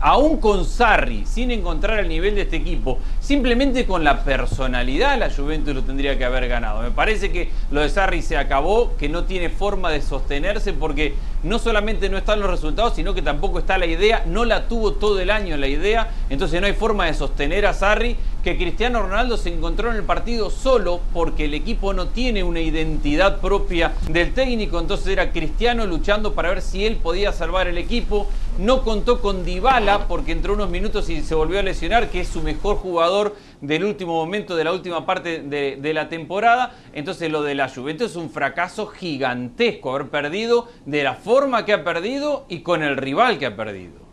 aún 0.00 0.38
con 0.38 0.64
Sarri, 0.64 1.24
sin 1.26 1.50
encontrar 1.50 1.98
el 1.98 2.08
nivel 2.08 2.34
de 2.34 2.42
este 2.42 2.56
equipo, 2.56 2.98
simplemente 3.20 3.84
con 3.84 4.04
la 4.04 4.22
personalidad 4.24 5.18
la 5.18 5.30
Juventus 5.30 5.74
lo 5.74 5.82
tendría 5.82 6.16
que 6.16 6.24
haber 6.24 6.48
ganado. 6.48 6.82
Me 6.82 6.90
parece 6.90 7.32
que 7.32 7.50
lo 7.70 7.80
de 7.80 7.88
Sarri 7.88 8.22
se 8.22 8.36
acabó, 8.36 8.96
que 8.96 9.08
no 9.08 9.24
tiene 9.24 9.48
forma 9.48 9.90
de 9.90 10.00
sostenerse 10.00 10.72
porque 10.72 11.14
no 11.42 11.58
solamente 11.58 12.08
no 12.08 12.18
están 12.18 12.40
los 12.40 12.50
resultados, 12.50 12.94
sino 12.96 13.14
que 13.14 13.22
tampoco 13.22 13.58
está 13.58 13.78
la 13.78 13.86
idea, 13.86 14.24
no 14.26 14.44
la 14.44 14.68
tuvo 14.68 14.94
todo 14.94 15.20
el 15.20 15.30
año 15.30 15.56
la 15.56 15.68
idea, 15.68 16.10
entonces 16.30 16.60
no 16.60 16.66
hay 16.66 16.72
forma 16.72 17.06
de 17.06 17.14
sostener 17.14 17.66
a 17.66 17.74
Sarri, 17.74 18.16
que 18.42 18.56
Cristiano 18.56 19.02
Ronaldo 19.02 19.36
se 19.36 19.52
encontró 19.52 19.90
en 19.90 19.96
el 19.96 20.04
partido 20.04 20.50
solo 20.50 21.00
porque 21.12 21.46
el 21.46 21.54
equipo 21.54 21.92
no 21.92 22.08
tiene 22.08 22.44
una 22.44 22.60
identidad 22.60 23.40
propia 23.40 23.92
del 24.08 24.32
técnico, 24.32 24.78
entonces 24.78 25.08
era 25.08 25.32
Cristiano 25.32 25.86
luchando 25.86 26.32
para 26.34 26.50
ver 26.50 26.62
si 26.62 26.86
él 26.86 26.96
podía 26.96 27.32
salvar 27.32 27.66
el 27.66 27.78
equipo, 27.78 28.28
no 28.58 28.82
contó 28.82 29.20
con 29.20 29.44
Dybala 29.44 30.06
porque 30.08 30.32
entró 30.32 30.54
unos 30.54 30.70
minutos 30.70 31.08
y 31.10 31.22
se 31.22 31.34
volvió 31.34 31.58
a 31.58 31.62
lesionar, 31.62 32.10
que 32.10 32.20
es 32.20 32.28
su 32.28 32.42
mejor 32.42 32.76
jugador 32.76 33.36
del 33.60 33.84
último 33.84 34.14
momento, 34.14 34.56
de 34.56 34.64
la 34.64 34.72
última 34.72 35.04
parte 35.04 35.40
de, 35.40 35.94
la 35.94 36.08
temporada. 36.08 36.72
Entonces 36.92 37.30
lo 37.30 37.42
de 37.42 37.54
la 37.54 37.68
Juventus 37.68 38.10
es 38.10 38.16
un 38.16 38.30
fracaso 38.30 38.86
gigantesco, 38.86 39.94
haber 39.94 40.08
perdido 40.08 40.68
de 40.86 41.02
la 41.02 41.14
forma 41.14 41.64
que 41.64 41.72
ha 41.72 41.84
perdido 41.84 42.46
y 42.48 42.60
con 42.60 42.82
el 42.82 42.96
rival 42.96 43.38
que 43.38 43.46
ha 43.46 43.56
perdido. 43.56 44.08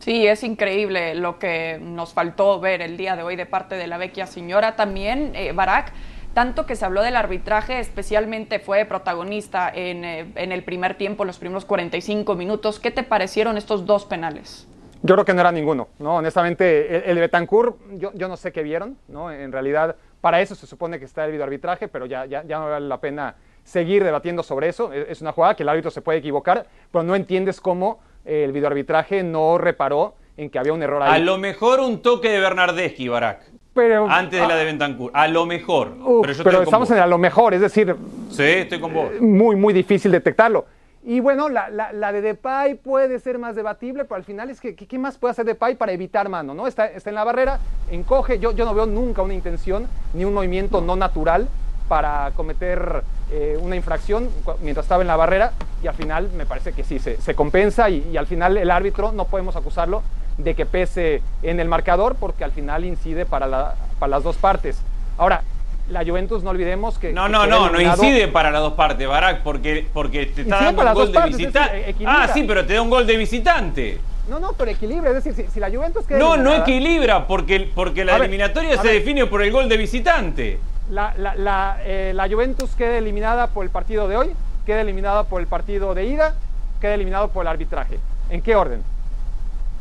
Sí, 0.00 0.26
es 0.26 0.42
increíble 0.44 1.14
lo 1.14 1.38
que 1.38 1.78
nos 1.80 2.12
faltó 2.12 2.60
ver 2.60 2.82
el 2.82 2.96
día 2.96 3.16
de 3.16 3.22
hoy 3.22 3.36
de 3.36 3.46
parte 3.46 3.76
de 3.76 3.86
la 3.86 3.96
vecchia 3.96 4.26
señora. 4.26 4.76
También, 4.76 5.32
eh, 5.34 5.52
Barak, 5.52 5.94
tanto 6.34 6.66
que 6.66 6.76
se 6.76 6.84
habló 6.84 7.00
del 7.00 7.16
arbitraje, 7.16 7.78
especialmente 7.78 8.58
fue 8.58 8.84
protagonista 8.84 9.70
en, 9.74 10.04
eh, 10.04 10.26
en, 10.34 10.52
el 10.52 10.62
primer 10.62 10.96
tiempo, 10.96 11.24
los 11.24 11.38
primeros 11.38 11.64
45 11.64 12.34
minutos. 12.34 12.80
¿Qué 12.80 12.90
te 12.90 13.02
parecieron 13.02 13.56
estos 13.56 13.86
dos 13.86 14.04
penales? 14.04 14.68
Yo 15.06 15.14
creo 15.16 15.26
que 15.26 15.34
no 15.34 15.42
era 15.42 15.52
ninguno, 15.52 15.88
¿no? 15.98 16.16
Honestamente, 16.16 17.10
el, 17.10 17.16
de 17.16 17.20
Betancourt, 17.20 17.76
yo, 17.98 18.10
yo, 18.14 18.26
no 18.26 18.38
sé 18.38 18.52
qué 18.52 18.62
vieron, 18.62 18.96
¿no? 19.08 19.30
En 19.30 19.52
realidad, 19.52 19.96
para 20.22 20.40
eso 20.40 20.54
se 20.54 20.66
supone 20.66 20.98
que 20.98 21.04
está 21.04 21.26
el 21.26 21.32
videoarbitraje, 21.32 21.88
pero 21.88 22.06
ya, 22.06 22.24
ya, 22.24 22.42
ya 22.44 22.58
no 22.58 22.70
vale 22.70 22.88
la 22.88 22.98
pena 23.02 23.34
seguir 23.64 24.02
debatiendo 24.02 24.42
sobre 24.42 24.70
eso. 24.70 24.94
Es 24.94 25.20
una 25.20 25.32
jugada 25.32 25.56
que 25.56 25.62
el 25.62 25.68
árbitro 25.68 25.90
se 25.90 26.00
puede 26.00 26.20
equivocar, 26.20 26.66
pero 26.90 27.02
no 27.02 27.14
entiendes 27.14 27.60
cómo 27.60 28.00
el 28.24 28.50
videoarbitraje 28.52 29.22
no 29.22 29.58
reparó 29.58 30.14
en 30.38 30.48
que 30.48 30.58
había 30.58 30.72
un 30.72 30.82
error 30.82 31.02
ahí. 31.02 31.20
A 31.20 31.22
lo 31.22 31.36
mejor 31.36 31.80
un 31.80 32.00
toque 32.00 32.30
de 32.30 32.40
Bernardeschi, 32.40 33.06
Barak. 33.06 33.42
Pero, 33.74 34.08
antes 34.08 34.40
de 34.40 34.48
la 34.48 34.56
de 34.56 34.64
Betancourt, 34.64 35.14
a 35.14 35.28
lo 35.28 35.44
mejor. 35.44 35.96
pero, 36.42 36.62
estamos 36.62 36.90
en 36.92 36.98
a 36.98 37.06
lo 37.06 37.18
mejor, 37.18 37.52
es 37.52 37.60
decir. 37.60 37.94
Sí, 38.30 38.42
estoy 38.42 38.80
con 38.80 38.94
vos. 38.94 39.20
Muy, 39.20 39.54
muy 39.54 39.74
difícil 39.74 40.10
detectarlo. 40.12 40.64
Y 41.06 41.20
bueno, 41.20 41.50
la, 41.50 41.68
la, 41.68 42.12
de 42.12 42.22
Depay 42.22 42.76
puede 42.76 43.18
ser 43.18 43.38
más 43.38 43.54
debatible, 43.54 44.04
pero 44.04 44.16
al 44.16 44.24
final 44.24 44.48
es 44.48 44.58
que, 44.58 44.74
¿qué 44.74 44.98
más 44.98 45.18
puede 45.18 45.32
hacer 45.32 45.44
Depay 45.44 45.74
para 45.74 45.92
evitar 45.92 46.30
mano? 46.30 46.54
¿no? 46.54 46.66
Está, 46.66 46.86
está 46.86 47.10
en 47.10 47.16
la 47.16 47.24
barrera, 47.24 47.58
encoge, 47.90 48.38
yo, 48.38 48.52
yo 48.52 48.64
no 48.64 48.74
veo 48.74 48.86
nunca 48.86 49.20
una 49.20 49.34
intención 49.34 49.86
ni 50.14 50.24
un 50.24 50.32
movimiento 50.32 50.80
no 50.80 50.96
natural 50.96 51.46
para 51.88 52.30
cometer 52.34 53.02
eh, 53.30 53.58
una 53.60 53.76
infracción 53.76 54.30
mientras 54.62 54.86
estaba 54.86 55.02
en 55.02 55.08
la 55.08 55.16
barrera 55.16 55.52
y 55.82 55.88
al 55.88 55.94
final 55.94 56.30
me 56.34 56.46
parece 56.46 56.72
que 56.72 56.84
sí, 56.84 56.98
se, 56.98 57.20
se 57.20 57.34
compensa 57.34 57.90
y, 57.90 58.08
y, 58.10 58.16
al 58.16 58.26
final 58.26 58.56
el 58.56 58.70
árbitro 58.70 59.12
no 59.12 59.26
podemos 59.26 59.56
acusarlo 59.56 60.02
de 60.38 60.54
que 60.54 60.64
pese 60.64 61.20
en 61.42 61.60
el 61.60 61.68
marcador 61.68 62.16
porque 62.16 62.44
al 62.44 62.52
final 62.52 62.82
incide 62.86 63.26
para, 63.26 63.46
la, 63.46 63.74
para 63.98 64.08
las 64.08 64.22
dos 64.22 64.36
partes. 64.36 64.78
Ahora, 65.18 65.42
la 65.88 66.04
Juventus 66.04 66.42
no 66.42 66.50
olvidemos 66.50 66.98
que... 66.98 67.12
No, 67.12 67.28
no, 67.28 67.46
no, 67.46 67.70
no 67.70 67.80
incide 67.80 68.28
para 68.28 68.50
las 68.50 68.62
dos 68.62 68.72
partes, 68.74 69.06
Barak, 69.06 69.42
porque, 69.42 69.86
porque 69.92 70.26
te 70.26 70.42
está 70.42 70.64
dando 70.64 70.82
un 70.82 70.94
gol 70.94 71.12
de 71.12 71.20
visitante. 71.26 71.94
Ah, 72.06 72.28
sí, 72.32 72.44
pero 72.44 72.64
te 72.64 72.74
da 72.74 72.82
un 72.82 72.90
gol 72.90 73.06
de 73.06 73.16
visitante. 73.16 74.00
No, 74.28 74.40
no, 74.40 74.54
pero 74.54 74.70
equilibra, 74.70 75.10
es 75.10 75.22
decir, 75.22 75.46
si, 75.52 75.60
la 75.60 75.68
Juventus 75.70 76.06
queda 76.06 76.18
No, 76.18 76.36
no 76.36 76.54
equilibra, 76.54 77.26
porque, 77.26 77.70
porque 77.74 78.04
la 78.04 78.16
eliminatoria 78.16 78.80
se 78.80 78.88
define 78.88 79.26
por 79.26 79.42
el 79.42 79.52
gol 79.52 79.68
de 79.68 79.76
visitante. 79.76 80.58
La, 80.90 81.14
la, 81.16 81.34
la, 81.34 81.78
eh, 81.84 82.12
la, 82.14 82.28
Juventus 82.28 82.70
queda 82.74 82.96
eliminada 82.96 83.48
por 83.48 83.64
el 83.64 83.70
partido 83.70 84.08
de 84.08 84.16
hoy, 84.16 84.30
queda 84.64 84.80
eliminada 84.80 85.24
por 85.24 85.40
el 85.40 85.46
partido 85.46 85.94
de 85.94 86.06
ida, 86.06 86.34
queda 86.80 86.94
eliminado 86.94 87.28
por 87.28 87.44
el 87.44 87.48
arbitraje. 87.48 87.98
¿En 88.30 88.40
qué 88.40 88.56
orden? 88.56 88.82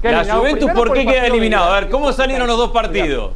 La 0.02 0.36
Juventus, 0.36 0.72
¿por 0.72 0.92
qué 0.92 1.06
queda 1.06 1.28
eliminado? 1.28 1.72
A 1.72 1.80
ver, 1.80 1.90
¿cómo 1.90 2.12
salieron 2.12 2.48
los 2.48 2.58
dos 2.58 2.72
partidos? 2.72 3.32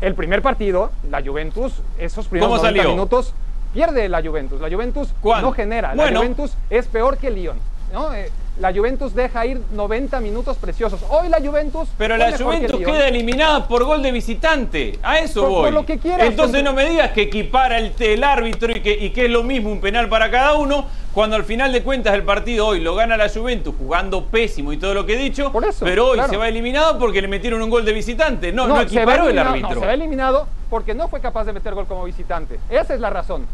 El 0.00 0.14
primer 0.14 0.42
partido, 0.42 0.90
la 1.08 1.22
Juventus, 1.22 1.82
esos 1.98 2.26
primeros 2.28 2.62
90 2.62 2.88
minutos, 2.88 3.34
pierde 3.72 4.08
la 4.08 4.22
Juventus. 4.22 4.60
La 4.60 4.70
Juventus 4.70 5.14
no 5.22 5.52
genera. 5.52 5.94
La 5.94 6.08
Juventus 6.08 6.52
es 6.70 6.86
peor 6.86 7.18
que 7.18 7.28
el 7.28 7.34
Lyon. 7.36 7.58
¿no? 7.92 8.14
Eh, 8.14 8.30
la 8.58 8.72
Juventus 8.72 9.14
deja 9.14 9.46
ir 9.46 9.60
90 9.72 10.20
minutos 10.20 10.56
preciosos. 10.58 11.00
Hoy 11.08 11.28
la 11.28 11.40
Juventus. 11.40 11.88
Pero 11.96 12.16
la 12.16 12.36
Juventus 12.36 12.78
queda 12.78 13.08
eliminada 13.08 13.66
por 13.66 13.84
gol 13.84 14.02
de 14.02 14.12
visitante. 14.12 14.98
A 15.02 15.18
eso 15.18 15.48
voy. 15.48 15.74
Entonces 16.18 16.62
no 16.62 16.72
me 16.72 16.88
digas 16.88 17.12
que 17.12 17.22
equipara 17.22 17.78
el, 17.78 17.92
el 17.98 18.22
árbitro 18.22 18.76
y 18.76 18.80
que, 18.80 18.92
y 18.92 19.10
que 19.10 19.24
es 19.26 19.30
lo 19.30 19.42
mismo 19.42 19.70
un 19.70 19.80
penal 19.80 20.08
para 20.08 20.30
cada 20.30 20.54
uno, 20.54 20.86
cuando 21.14 21.36
al 21.36 21.44
final 21.44 21.72
de 21.72 21.82
cuentas 21.82 22.14
el 22.14 22.22
partido 22.22 22.68
hoy 22.68 22.80
lo 22.80 22.94
gana 22.94 23.16
la 23.16 23.28
Juventus 23.28 23.74
jugando 23.76 24.26
pésimo 24.26 24.72
y 24.72 24.76
todo 24.76 24.94
lo 24.94 25.06
que 25.06 25.14
he 25.14 25.16
dicho, 25.16 25.52
pero 25.80 26.08
hoy 26.08 26.20
se 26.28 26.36
va 26.36 26.48
eliminado 26.48 26.98
porque 26.98 27.20
le 27.20 27.28
metieron 27.28 27.60
un 27.62 27.70
gol 27.70 27.84
de 27.84 27.92
visitante. 27.92 28.52
No, 28.52 28.68
no, 28.68 28.80
equiparó 28.80 29.28
el 29.28 29.38
árbitro. 29.38 29.80
se 29.80 29.86
va 29.86 29.94
eliminado 29.94 30.46
porque 30.68 30.94
no 30.94 31.08
fue 31.08 31.20
capaz 31.20 31.44
de 31.44 31.52
meter 31.52 31.74
gol 31.74 31.86
como 31.86 32.04
visitante. 32.04 32.60
Esa 32.70 32.94
es 32.94 33.00
la 33.00 33.10
razón. 33.10 33.46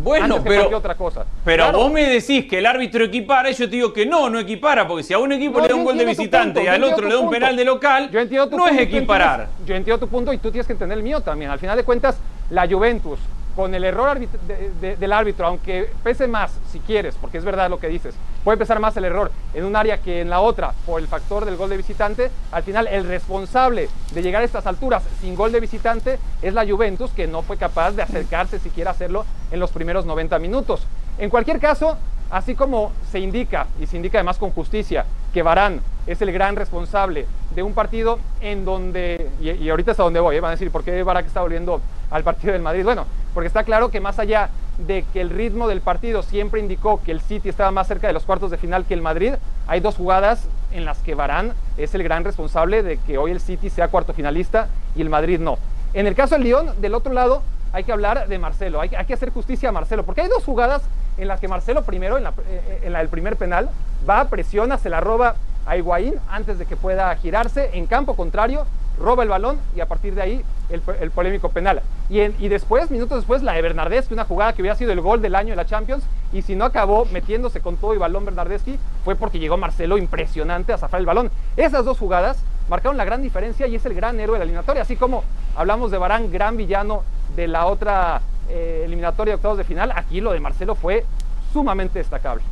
Bueno, 0.00 0.42
pero, 0.44 0.76
otra 0.76 0.94
cosa. 0.94 1.24
pero 1.44 1.72
vos 1.72 1.90
me 1.90 2.04
decís 2.04 2.46
que 2.46 2.58
el 2.58 2.66
árbitro 2.66 3.04
equipara 3.04 3.50
y 3.50 3.54
yo 3.54 3.68
te 3.68 3.76
digo 3.76 3.92
que 3.92 4.06
no, 4.06 4.30
no 4.30 4.38
equipara, 4.38 4.86
porque 4.86 5.02
si 5.02 5.12
a 5.12 5.18
un 5.18 5.32
equipo 5.32 5.60
le 5.60 5.68
da 5.68 5.74
un 5.74 5.84
gol 5.84 5.98
de 5.98 6.04
visitante 6.04 6.62
y 6.62 6.66
al 6.66 6.82
otro 6.84 7.08
le 7.08 7.14
da 7.14 7.20
un 7.20 7.30
penal 7.30 7.56
de 7.56 7.64
local, 7.64 8.10
no 8.50 8.68
es 8.68 8.78
equiparar. 8.78 9.48
yo 9.66 9.74
entiendo 9.74 9.98
tu 9.98 10.08
punto 10.08 10.32
y 10.32 10.38
tú 10.38 10.50
tienes 10.50 10.66
que 10.66 10.72
entender 10.72 10.98
el 10.98 11.04
mío 11.04 11.20
también. 11.20 11.50
Al 11.50 11.58
final 11.58 11.76
de 11.76 11.84
cuentas, 11.84 12.18
la 12.50 12.68
Juventus, 12.68 13.18
con 13.58 13.74
el 13.74 13.82
error 13.82 14.20
del 14.20 15.12
árbitro, 15.12 15.44
aunque 15.44 15.90
pese 16.04 16.28
más, 16.28 16.52
si 16.70 16.78
quieres, 16.78 17.16
porque 17.20 17.38
es 17.38 17.44
verdad 17.44 17.68
lo 17.68 17.80
que 17.80 17.88
dices, 17.88 18.14
puede 18.44 18.56
pesar 18.56 18.78
más 18.78 18.96
el 18.96 19.04
error 19.04 19.32
en 19.52 19.64
un 19.64 19.74
área 19.74 19.98
que 19.98 20.20
en 20.20 20.30
la 20.30 20.38
otra 20.38 20.74
por 20.86 21.00
el 21.00 21.08
factor 21.08 21.44
del 21.44 21.56
gol 21.56 21.68
de 21.68 21.76
visitante, 21.76 22.30
al 22.52 22.62
final 22.62 22.86
el 22.86 23.02
responsable 23.08 23.88
de 24.14 24.22
llegar 24.22 24.42
a 24.42 24.44
estas 24.44 24.68
alturas 24.68 25.02
sin 25.20 25.34
gol 25.34 25.50
de 25.50 25.58
visitante 25.58 26.20
es 26.40 26.54
la 26.54 26.64
Juventus, 26.64 27.10
que 27.10 27.26
no 27.26 27.42
fue 27.42 27.56
capaz 27.56 27.90
de 27.90 28.02
acercarse 28.02 28.60
siquiera 28.60 28.92
a 28.92 28.94
hacerlo 28.94 29.26
en 29.50 29.58
los 29.58 29.72
primeros 29.72 30.06
90 30.06 30.38
minutos. 30.38 30.86
En 31.18 31.28
cualquier 31.28 31.58
caso, 31.58 31.98
así 32.30 32.54
como 32.54 32.92
se 33.10 33.20
indica, 33.20 33.66
y 33.80 33.86
se 33.86 33.96
indica 33.96 34.18
además 34.18 34.38
con 34.38 34.50
justicia, 34.50 35.04
que 35.32 35.42
Barán 35.42 35.80
es 36.06 36.22
el 36.22 36.32
gran 36.32 36.56
responsable 36.56 37.26
de 37.54 37.62
un 37.62 37.74
partido 37.74 38.18
en 38.40 38.64
donde, 38.64 39.30
y, 39.40 39.68
ahorita 39.68 39.92
es 39.92 40.00
a 40.00 40.04
donde 40.04 40.20
voy, 40.20 40.36
¿eh? 40.36 40.40
van 40.40 40.50
a 40.50 40.52
decir, 40.52 40.70
¿por 40.70 40.84
qué 40.84 41.02
Barán 41.02 41.24
está 41.24 41.42
volviendo 41.42 41.80
al 42.10 42.24
partido 42.24 42.52
del 42.52 42.62
Madrid? 42.62 42.84
Bueno, 42.84 43.06
porque 43.34 43.48
está 43.48 43.64
claro 43.64 43.90
que 43.90 44.00
más 44.00 44.18
allá 44.18 44.50
de 44.86 45.04
que 45.12 45.20
el 45.20 45.30
ritmo 45.30 45.68
del 45.68 45.80
partido 45.80 46.22
siempre 46.22 46.60
indicó 46.60 47.00
que 47.02 47.10
el 47.10 47.20
City 47.20 47.48
estaba 47.48 47.70
más 47.70 47.88
cerca 47.88 48.06
de 48.06 48.12
los 48.12 48.22
cuartos 48.24 48.50
de 48.50 48.58
final 48.58 48.84
que 48.84 48.94
el 48.94 49.02
Madrid, 49.02 49.34
hay 49.66 49.80
dos 49.80 49.96
jugadas 49.96 50.48
en 50.72 50.84
las 50.84 50.98
que 50.98 51.14
Barán 51.14 51.52
es 51.76 51.94
el 51.94 52.02
gran 52.02 52.24
responsable 52.24 52.82
de 52.82 52.98
que 52.98 53.18
hoy 53.18 53.32
el 53.32 53.40
City 53.40 53.70
sea 53.70 53.88
cuarto 53.88 54.12
finalista 54.12 54.68
y 54.94 55.02
el 55.02 55.10
Madrid 55.10 55.40
no. 55.40 55.58
En 55.94 56.06
el 56.06 56.14
caso 56.14 56.34
del 56.34 56.44
Lyon, 56.44 56.80
del 56.80 56.94
otro 56.94 57.12
lado, 57.12 57.42
hay 57.72 57.84
que 57.84 57.92
hablar 57.92 58.28
de 58.28 58.38
Marcelo, 58.38 58.80
hay, 58.80 58.88
que 58.88 59.14
hacer 59.14 59.30
justicia 59.30 59.68
a 59.68 59.72
Marcelo, 59.72 60.04
porque 60.04 60.22
hay 60.22 60.28
dos 60.28 60.44
jugadas 60.44 60.82
en 61.16 61.28
las 61.28 61.40
que 61.40 61.48
Marcelo 61.48 61.82
primero, 61.82 62.16
en 62.16 62.24
la, 62.24 62.32
eh, 62.48 62.82
en 62.84 62.92
la 62.92 63.00
del 63.00 63.08
primer 63.08 63.36
penal, 63.36 63.70
va, 64.08 64.24
presiona, 64.24 64.78
se 64.78 64.90
la 64.90 65.00
roba 65.00 65.34
a 65.66 65.76
Higuaín 65.76 66.14
antes 66.30 66.58
de 66.58 66.66
que 66.66 66.76
pueda 66.76 67.14
girarse 67.16 67.70
en 67.74 67.86
campo 67.86 68.16
contrario, 68.16 68.66
roba 68.98 69.22
el 69.22 69.28
balón 69.28 69.58
y 69.76 69.80
a 69.80 69.86
partir 69.86 70.14
de 70.14 70.22
ahí 70.22 70.44
el, 70.70 71.10
polémico 71.10 71.50
penal. 71.50 71.82
Y, 72.10 72.20
y, 72.20 72.48
después, 72.48 72.90
minutos 72.90 73.18
después, 73.18 73.42
la 73.42 73.52
de 73.52 73.62
Bernardeschi, 73.62 74.12
una 74.12 74.24
jugada 74.24 74.52
que 74.52 74.62
hubiera 74.62 74.76
sido 74.76 74.92
el 74.92 75.00
gol 75.00 75.22
del 75.22 75.34
año 75.34 75.50
de 75.50 75.56
la 75.56 75.66
Champions, 75.66 76.04
y 76.32 76.42
si 76.42 76.56
no 76.56 76.64
acabó 76.64 77.06
metiéndose 77.06 77.60
con 77.60 77.76
todo 77.76 77.94
y 77.94 77.98
balón 77.98 78.24
Bernardeschi, 78.24 78.78
fue 79.04 79.16
porque 79.16 79.38
llegó 79.38 79.56
Marcelo 79.56 79.98
impresionante 79.98 80.72
a 80.72 80.78
zafar 80.78 81.00
el 81.00 81.06
balón. 81.06 81.30
Esas 81.56 81.84
dos 81.84 81.98
jugadas 81.98 82.42
marcaron 82.68 82.96
la 82.96 83.04
gran 83.04 83.22
diferencia 83.22 83.66
y 83.66 83.76
es 83.76 83.86
el 83.86 83.94
gran 83.94 84.20
héroe 84.20 84.34
de 84.34 84.40
la 84.40 84.44
eliminatoria, 84.44 84.82
así 84.82 84.96
como 84.96 85.24
hablamos 85.56 85.90
de 85.90 85.98
Barán, 85.98 86.30
gran 86.30 86.56
villano 86.56 87.02
de 87.34 87.48
la 87.48 87.66
otra 87.66 88.20
eh, 88.48 88.82
eliminatoria 88.84 89.32
de 89.32 89.36
octavos 89.36 89.58
de 89.58 89.64
final, 89.64 89.92
aquí 89.94 90.20
lo 90.20 90.32
de 90.32 90.40
Marcelo 90.40 90.74
fue 90.74 91.04
sumamente 91.52 91.98
destacable. 91.98 92.42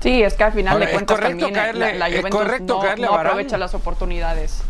Sí, 0.00 0.22
es 0.22 0.34
que 0.34 0.44
al 0.44 0.52
final 0.52 0.78
de 0.78 0.90
cuentas 0.90 1.18
también 1.18 1.52
la, 1.52 2.06
Juventus 2.06 2.98
no, 2.98 3.14
aprovecha 3.14 3.58
las 3.58 3.74
oportunidades. 3.74 4.62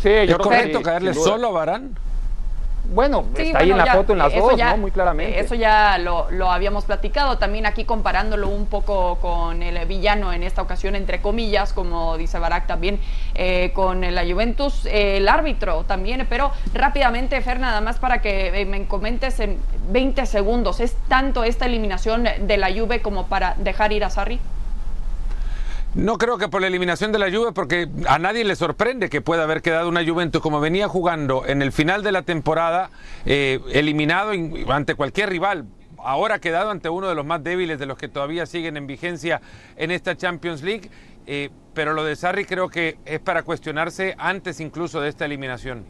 Sí, 0.00 0.10
¿Es 0.10 0.36
correcto 0.36 0.82
caerle 0.82 1.14
solo 1.14 1.48
a 1.48 1.52
Barán? 1.52 1.96
Bueno, 2.88 3.24
está 3.36 3.58
ahí 3.58 3.70
en 3.70 3.78
la 3.78 3.86
foto 3.86 4.12
en 4.12 4.18
las 4.18 4.34
dos, 4.34 4.56
¿no? 4.56 4.76
Muy 4.76 4.90
claramente. 4.90 5.40
Eso 5.40 5.54
ya 5.54 5.98
lo, 5.98 6.50
habíamos 6.50 6.84
platicado, 6.84 7.38
también 7.38 7.66
aquí 7.66 7.84
comparándolo 7.84 8.48
un 8.48 8.66
poco 8.66 9.16
con 9.16 9.62
el 9.62 9.84
villano 9.86 10.32
en 10.32 10.42
esta 10.42 10.62
ocasión, 10.62 10.94
entre 10.94 11.20
comillas, 11.20 11.72
como 11.72 12.16
dice 12.16 12.38
Barak 12.38 12.66
también, 12.66 13.00
eh, 13.34 13.72
con 13.74 14.00
la 14.00 14.24
Juventus, 14.24 14.86
el 14.90 15.28
árbitro 15.28 15.84
también, 15.84 16.26
pero 16.28 16.52
rápidamente, 16.74 17.40
Fer, 17.40 17.60
nada 17.60 17.80
más 17.80 17.98
para 17.98 18.20
que 18.20 18.66
me 18.66 18.86
comentes 18.86 19.40
en 19.40 19.58
20 19.88 20.26
segundos, 20.26 20.80
¿es 20.80 20.96
tanto 21.08 21.44
esta 21.44 21.66
eliminación 21.66 22.26
de 22.40 22.56
la 22.56 22.72
Juve 22.72 23.02
como 23.02 23.26
para 23.26 23.54
dejar 23.58 23.92
ir 23.92 24.04
a 24.04 24.10
Sarri? 24.10 24.40
No 25.96 26.18
creo 26.18 26.36
que 26.36 26.48
por 26.48 26.60
la 26.60 26.66
eliminación 26.66 27.10
de 27.10 27.18
la 27.18 27.30
Juve, 27.30 27.52
porque 27.52 27.88
a 28.06 28.18
nadie 28.18 28.44
le 28.44 28.54
sorprende 28.54 29.08
que 29.08 29.22
pueda 29.22 29.44
haber 29.44 29.62
quedado 29.62 29.88
una 29.88 30.04
Juventus 30.04 30.42
como 30.42 30.60
venía 30.60 30.88
jugando 30.88 31.46
en 31.46 31.62
el 31.62 31.72
final 31.72 32.02
de 32.02 32.12
la 32.12 32.20
temporada, 32.20 32.90
eh, 33.24 33.60
eliminado 33.72 34.32
ante 34.68 34.94
cualquier 34.94 35.30
rival. 35.30 35.64
Ahora 35.96 36.38
quedado 36.38 36.68
ante 36.68 36.90
uno 36.90 37.08
de 37.08 37.14
los 37.14 37.24
más 37.24 37.42
débiles 37.42 37.78
de 37.78 37.86
los 37.86 37.96
que 37.96 38.08
todavía 38.08 38.44
siguen 38.44 38.76
en 38.76 38.86
vigencia 38.86 39.40
en 39.78 39.90
esta 39.90 40.14
Champions 40.14 40.62
League. 40.62 40.90
Eh, 41.26 41.48
pero 41.72 41.94
lo 41.94 42.04
de 42.04 42.14
Sarri 42.14 42.44
creo 42.44 42.68
que 42.68 42.98
es 43.06 43.18
para 43.20 43.42
cuestionarse 43.42 44.14
antes 44.18 44.60
incluso 44.60 45.00
de 45.00 45.08
esta 45.08 45.24
eliminación. 45.24 45.86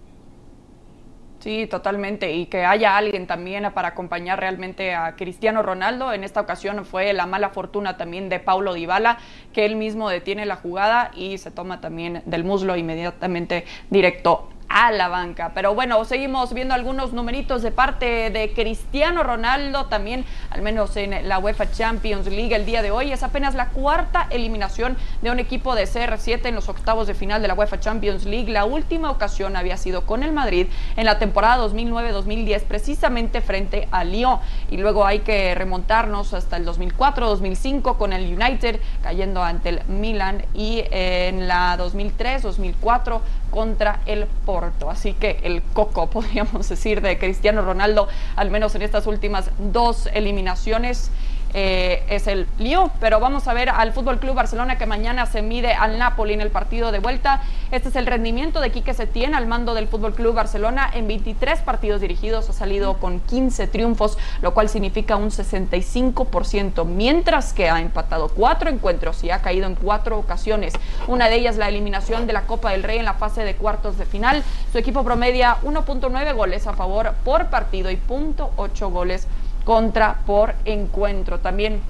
Sí, 1.47 1.69
totalmente. 1.69 2.33
Y 2.33 2.47
que 2.47 2.65
haya 2.65 2.97
alguien 2.97 3.29
también 3.29 3.71
para 3.73 3.87
acompañar 3.87 4.41
realmente 4.41 4.97
a 4.97 5.15
Cristiano 5.15 5.63
Ronaldo. 5.63 6.13
En 6.13 6.25
esta 6.25 6.41
ocasión 6.41 6.85
fue 6.85 7.13
la 7.13 7.27
mala 7.27 7.51
fortuna 7.51 7.97
también 7.97 8.29
de 8.29 8.41
Paulo 8.41 8.75
Dybala, 8.75 9.19
que 9.53 9.65
él 9.65 9.77
mismo 9.77 10.09
detiene 10.09 10.45
la 10.45 10.57
jugada 10.57 11.13
y 11.15 11.39
se 11.39 11.53
toma 11.53 11.81
también 11.81 12.21
del 12.27 12.43
muslo 12.43 12.75
inmediatamente 12.77 13.65
directo 13.91 14.49
a 14.69 14.91
la 14.91 15.09
banca. 15.09 15.53
Pero 15.55 15.75
bueno, 15.75 16.05
seguimos 16.05 16.53
viendo 16.53 16.75
algunos 16.75 17.13
numeritos 17.13 17.63
de 17.63 17.71
parte 17.71 18.31
de 18.31 18.53
Cristiano 18.53 19.23
Ronaldo, 19.23 19.87
también 19.87 20.25
al 20.51 20.63
menos 20.63 20.97
en 20.97 21.29
la 21.29 21.39
UEFA 21.39 21.71
Champions 21.71 22.27
League 22.27 22.55
el 22.55 22.67
día 22.67 22.83
de 22.83 22.91
hoy. 22.91 23.13
Es 23.13 23.23
apenas 23.23 23.55
la 23.55 23.69
cuarta 23.69 24.27
eliminación 24.31 24.97
de 25.23 25.31
un 25.31 25.39
equipo 25.39 25.75
de 25.75 25.85
CR7 25.85 26.47
en 26.47 26.55
los 26.55 26.69
octavos 26.69 27.07
de 27.07 27.15
final 27.15 27.43
de 27.43 27.49
la 27.49 27.55
UEFA 27.55 27.81
Champions 27.81 28.25
League. 28.25 28.51
La 28.51 28.65
última 28.65 29.11
ocasión 29.11 29.57
había 29.57 29.77
sido 29.77 30.07
con 30.07 30.23
el 30.23 30.33
Madrid 30.33 30.67
en 30.97 31.07
la 31.07 31.19
temporada 31.19 31.65
2009-2010, 31.67 32.63
precisamente 32.63 33.41
frente 33.41 33.89
a 33.91 34.05
Lyon. 34.05 34.41
Y 34.71 34.77
luego 34.77 35.07
hay 35.07 35.21
que 35.21 35.55
remontarnos 35.55 36.35
hasta 36.35 36.57
el 36.57 36.67
2004-2005 36.67 37.97
con 37.97 38.13
el 38.13 38.33
United 38.33 38.81
cayendo 39.03 39.43
ante 39.43 39.69
el 39.71 39.85
Milan 39.87 40.45
y 40.55 40.85
en 40.91 41.49
la 41.49 41.77
2003-2004 41.79 43.21
contra 43.57 44.01
el 44.05 44.27
Porto. 44.45 44.91
Así 44.91 45.15
que 45.15 45.41
el 45.43 45.63
coco, 45.63 46.11
podríamos 46.11 46.69
decir, 46.69 47.01
de 47.01 47.17
Cristiano 47.17 47.63
Ronaldo, 47.63 48.07
al 48.37 48.51
menos 48.51 48.75
en 48.75 48.83
estas 48.83 49.07
últimas 49.07 49.51
dos 49.73 50.11
eliminaciones. 50.13 51.11
Eh, 51.59 52.05
es 52.11 52.27
el 52.27 52.47
Lyon. 52.59 52.91
Pero 53.01 53.19
vamos 53.19 53.49
a 53.49 53.55
ver 53.55 53.71
al 53.71 53.95
Fútbol 53.95 54.19
Club 54.19 54.35
Barcelona 54.35 54.77
que 54.77 54.85
mañana 54.85 55.25
se 55.25 55.41
mide 55.41 55.73
al 55.73 55.99
Napoli 55.99 56.35
en 56.35 56.43
el 56.43 56.51
partido 56.51 56.93
de 56.93 56.99
vuelta. 56.99 57.41
Este 57.71 57.89
es 57.89 57.97
el 57.97 58.05
rendimiento 58.05 58.61
de 58.61 58.71
Quique 58.71 58.93
Setién 58.93 59.35
al 59.35 59.47
mando 59.47 59.73
del 59.73 59.89
Fútbol 59.89 60.13
Club 60.13 60.35
Barcelona. 60.35 60.91
En 60.93 61.09
23 61.09 61.63
partidos 61.63 62.03
dirigidos 62.03 62.51
ha 62.51 62.53
salido 62.53 62.99
con 62.99 63.21
15 63.21 63.69
triunfos, 63.69 64.19
lo 64.43 64.53
cual 64.53 64.69
significa 64.69 65.17
un 65.17 65.31
65%, 65.31 66.85
mientras 66.85 67.55
que 67.55 67.71
ha 67.71 67.81
empatado 67.81 68.29
cuatro 68.29 68.69
encuentros 68.69 69.25
y 69.25 69.31
ha 69.31 69.41
caído 69.41 69.67
en 69.67 69.77
cuatro 69.77 70.19
ocasiones. 70.19 70.75
Una 71.07 71.31
de 71.31 71.37
ellas 71.37 71.57
la 71.57 71.71
eliminación 71.71 72.27
de 72.27 72.35
la 72.35 72.43
Copa 72.43 72.73
del 72.73 72.83
Rey 72.83 72.99
en 72.99 73.07
la 73.07 73.15
fase 73.15 73.45
de 73.45 73.57
cuartos 73.57 73.97
de 73.97 74.05
final. 74.05 74.45
Su 74.73 74.77
equipo 74.77 75.05
promedia 75.05 75.57
1.9 75.63 76.35
goles 76.35 76.67
a 76.67 76.75
favor 76.75 77.15
por 77.25 77.47
partido 77.47 77.91
y 77.91 77.97
0.8 77.97 78.91
goles 78.91 79.27
contra 79.67 80.19
por 80.25 80.55
encuentro. 80.65 81.41
También 81.41 81.83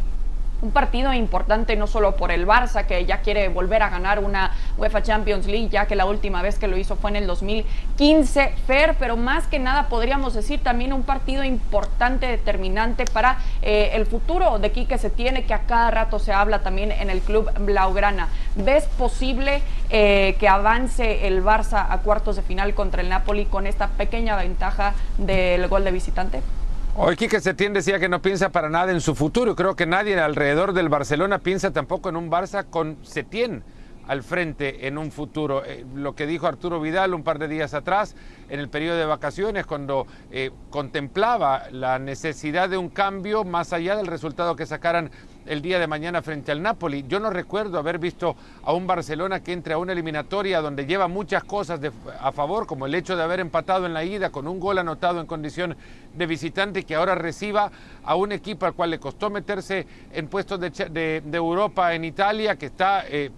un 0.63 0.71
partido 0.71 1.13
importante 1.13 1.77
no 1.77 1.87
solo 1.87 2.17
por 2.17 2.31
el 2.31 2.47
Barça, 2.47 2.87
que 2.87 3.05
ya 3.05 3.21
quiere 3.21 3.49
volver 3.49 3.83
a 3.83 3.91
ganar 3.91 4.19
una 4.19 4.53
UEFA 4.79 5.03
Champions 5.03 5.47
League, 5.47 5.69
ya 5.69 5.87
que 5.87 5.95
la 5.95 6.07
última 6.07 6.41
vez 6.41 6.59
que 6.59 6.67
lo 6.67 6.79
hizo 6.79 6.97
fue 6.97 7.11
en 7.11 7.17
el 7.17 7.27
2015, 7.27 8.55
Fer, 8.67 8.97
pero 8.99 9.19
más 9.19 9.47
que 9.47 9.59
nada 9.59 9.89
podríamos 9.89 10.33
decir 10.33 10.63
también 10.63 10.95
un 10.95 11.03
partido 11.03 11.45
importante, 11.45 12.27
determinante 12.27 13.05
para 13.05 13.37
eh, 13.61 13.91
el 13.93 14.07
futuro 14.07 14.59
de 14.59 14.73
Quique 14.73 14.97
se 14.97 15.11
tiene, 15.11 15.45
que 15.45 15.53
a 15.53 15.67
cada 15.67 15.91
rato 15.91 16.19
se 16.19 16.33
habla 16.33 16.63
también 16.63 16.91
en 16.91 17.11
el 17.11 17.21
club 17.21 17.51
Blaugrana. 17.61 18.29
¿Ves 18.55 18.85
posible 18.97 19.61
eh, 19.91 20.37
que 20.41 20.49
avance 20.49 21.27
el 21.27 21.45
Barça 21.45 21.87
a 21.91 21.99
cuartos 21.99 22.37
de 22.37 22.43
final 22.43 22.73
contra 22.73 23.03
el 23.03 23.11
Napoli 23.11 23.45
con 23.45 23.67
esta 23.67 23.89
pequeña 23.89 24.37
ventaja 24.37 24.95
del 25.19 25.69
gol 25.69 25.85
de 25.85 25.91
visitante? 25.91 26.56
Hoy 26.99 27.15
Quique 27.15 27.43
Setién 27.43 27.75
decía 27.75 27.99
que 27.99 28.09
no 28.09 28.23
piensa 28.23 28.49
para 28.49 28.71
nada 28.71 28.91
en 28.91 29.03
su 29.03 29.15
futuro. 29.15 29.55
Creo 29.55 29.77
que 29.77 29.85
nadie 29.85 30.19
alrededor 30.19 30.73
del 30.73 30.89
Barcelona 30.89 31.41
piensa 31.41 31.71
tampoco 31.71 32.09
en 32.09 32.17
un 32.17 32.31
Barça 32.31 32.65
con 32.71 32.97
Setién 33.05 33.63
al 34.09 34.23
frente 34.23 34.87
en 34.87 34.97
un 34.97 35.13
futuro. 35.13 35.63
Eh, 35.63 35.85
lo 35.95 36.15
que 36.15 36.27
dijo 36.27 36.47
Arturo 36.47 36.81
Vidal 36.81 37.13
un 37.13 37.23
par 37.23 37.39
de 37.39 37.49
días 37.49 37.75
atrás, 37.75 38.17
en 38.49 38.61
el 38.61 38.71
periodo 38.71 38.97
de 38.97 39.05
vacaciones, 39.05 39.67
cuando 39.67 40.07
eh, 40.31 40.53
contemplaba 40.71 41.65
la 41.71 41.99
necesidad 41.99 42.71
de 42.71 42.79
un 42.79 42.89
cambio 42.89 43.45
más 43.45 43.75
allá 43.75 43.95
del 43.95 44.07
resultado 44.07 44.57
que 44.57 44.65
sacaran 44.65 45.11
el 45.47 45.63
día 45.63 45.79
de 45.79 45.87
mañana 45.87 46.23
frente 46.23 46.53
al 46.53 46.63
Napoli. 46.63 47.05
Yo 47.09 47.21
no 47.21 47.31
recuerdo 47.31 47.79
haber 47.79 47.99
visto 47.99 48.37
a 48.63 48.73
un 48.73 48.87
Barcelona 48.87 49.43
que 49.43 49.53
entre 49.53 49.75
a 49.75 49.79
una 49.79 49.93
eliminatoria 49.93 50.61
donde 50.61 50.87
lleva 50.87 51.09
muchas 51.09 51.45
cosas 51.45 51.81
a 52.21 52.33
favor, 52.33 52.67
como 52.67 52.87
el 52.87 52.95
hecho 52.95 53.17
de 53.17 53.23
haber 53.23 53.41
empatado 53.41 53.87
en 53.87 53.95
la 53.95 54.05
ida 54.05 54.31
con 54.31 54.47
un 54.47 54.61
gol 54.61 54.79
anotado 54.79 55.21
en 55.21 55.27
condición 55.27 55.77
de 56.15 56.27
visitante, 56.27 56.85
que 56.85 56.95
ahora 56.95 57.15
reciba 57.15 57.71
a 58.05 58.15
un 58.15 58.33
equipo 58.33 58.67
al 58.67 58.75
cual 58.75 58.91
le 58.91 58.99
costó 58.99 59.31
meterse 59.31 59.87
en 60.13 60.29
puestos 60.29 60.61
de, 60.61 61.23
Europa 61.33 61.95
en 61.95 62.05
Italia, 62.05 62.57
que 62.57 62.67
está 62.67 63.05
eh, 63.09 63.31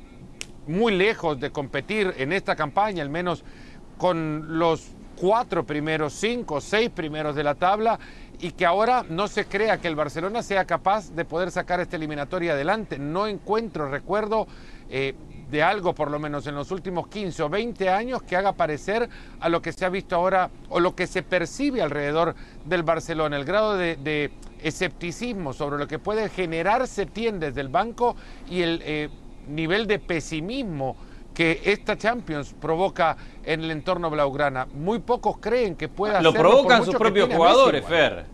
muy 0.67 0.95
lejos 0.97 1.39
de 1.41 1.51
competir 1.51 2.15
en 2.19 2.33
esta 2.33 2.55
campaña, 2.55 3.03
al 3.03 3.11
menos 3.11 3.45
con 3.97 4.59
los 4.59 4.93
cuatro 5.17 5.65
primeros, 5.65 6.13
cinco, 6.13 6.61
seis 6.61 6.91
primeros 6.91 7.35
de 7.35 7.43
la 7.43 7.55
tabla 7.57 7.99
y 8.41 8.53
que 8.53 8.67
ahora 8.67 9.05
no 9.09 9.27
se 9.27 9.47
crea 9.47 9.79
que 9.79 9.89
el 9.89 9.97
Barcelona 9.97 10.43
sea 10.43 10.65
capaz 10.65 11.11
de 11.11 11.25
poder 11.25 11.51
sacar 11.51 11.81
esta 11.81 11.97
eliminatoria 11.97 12.53
adelante. 12.53 12.99
No 12.99 13.27
encuentro 13.27 13.89
recuerdo 13.89 14.47
eh, 14.91 15.15
de 15.51 15.63
algo, 15.63 15.95
por 15.95 16.11
lo 16.11 16.19
menos 16.19 16.47
en 16.47 16.55
los 16.55 16.71
últimos 16.71 17.09
15 17.09 17.43
o 17.43 17.49
20 17.49 17.89
años, 17.89 18.23
que 18.23 18.37
haga 18.37 18.53
parecer 18.53 19.09
a 19.41 19.49
lo 19.49 19.61
que 19.61 19.73
se 19.73 19.85
ha 19.85 19.89
visto 19.89 20.15
ahora 20.15 20.51
o 20.69 20.79
lo 20.79 20.95
que 20.95 21.07
se 21.07 21.23
percibe 21.23 21.83
alrededor 21.83 22.37
del 22.65 22.83
Barcelona. 22.83 23.37
El 23.37 23.45
grado 23.45 23.77
de, 23.77 24.31
escepticismo 24.63 25.53
sobre 25.53 25.79
lo 25.79 25.87
que 25.87 26.01
puede 26.01 26.29
generar 26.29 26.87
Setién 26.89 27.39
desde 27.39 27.61
el 27.61 27.69
banco 27.69 28.17
y 28.51 28.63
el 28.63 28.83
eh, 28.85 29.09
nivel 29.49 29.87
de 29.87 30.01
pesimismo 30.01 30.97
que 31.39 31.61
esta 31.63 31.97
Champions 31.97 32.53
provoca 32.61 33.17
en 33.45 33.63
el 33.63 33.71
entorno 33.71 34.11
blaugrana. 34.11 34.67
Muy 34.75 34.99
pocos 34.99 35.39
creen 35.39 35.77
que 35.77 35.89
pueda 35.89 36.21
Lo 36.21 36.33
provocan 36.33 36.85
sus 36.85 36.97
propios 36.97 37.33
jugadores, 37.33 37.87
Fer. 37.87 38.25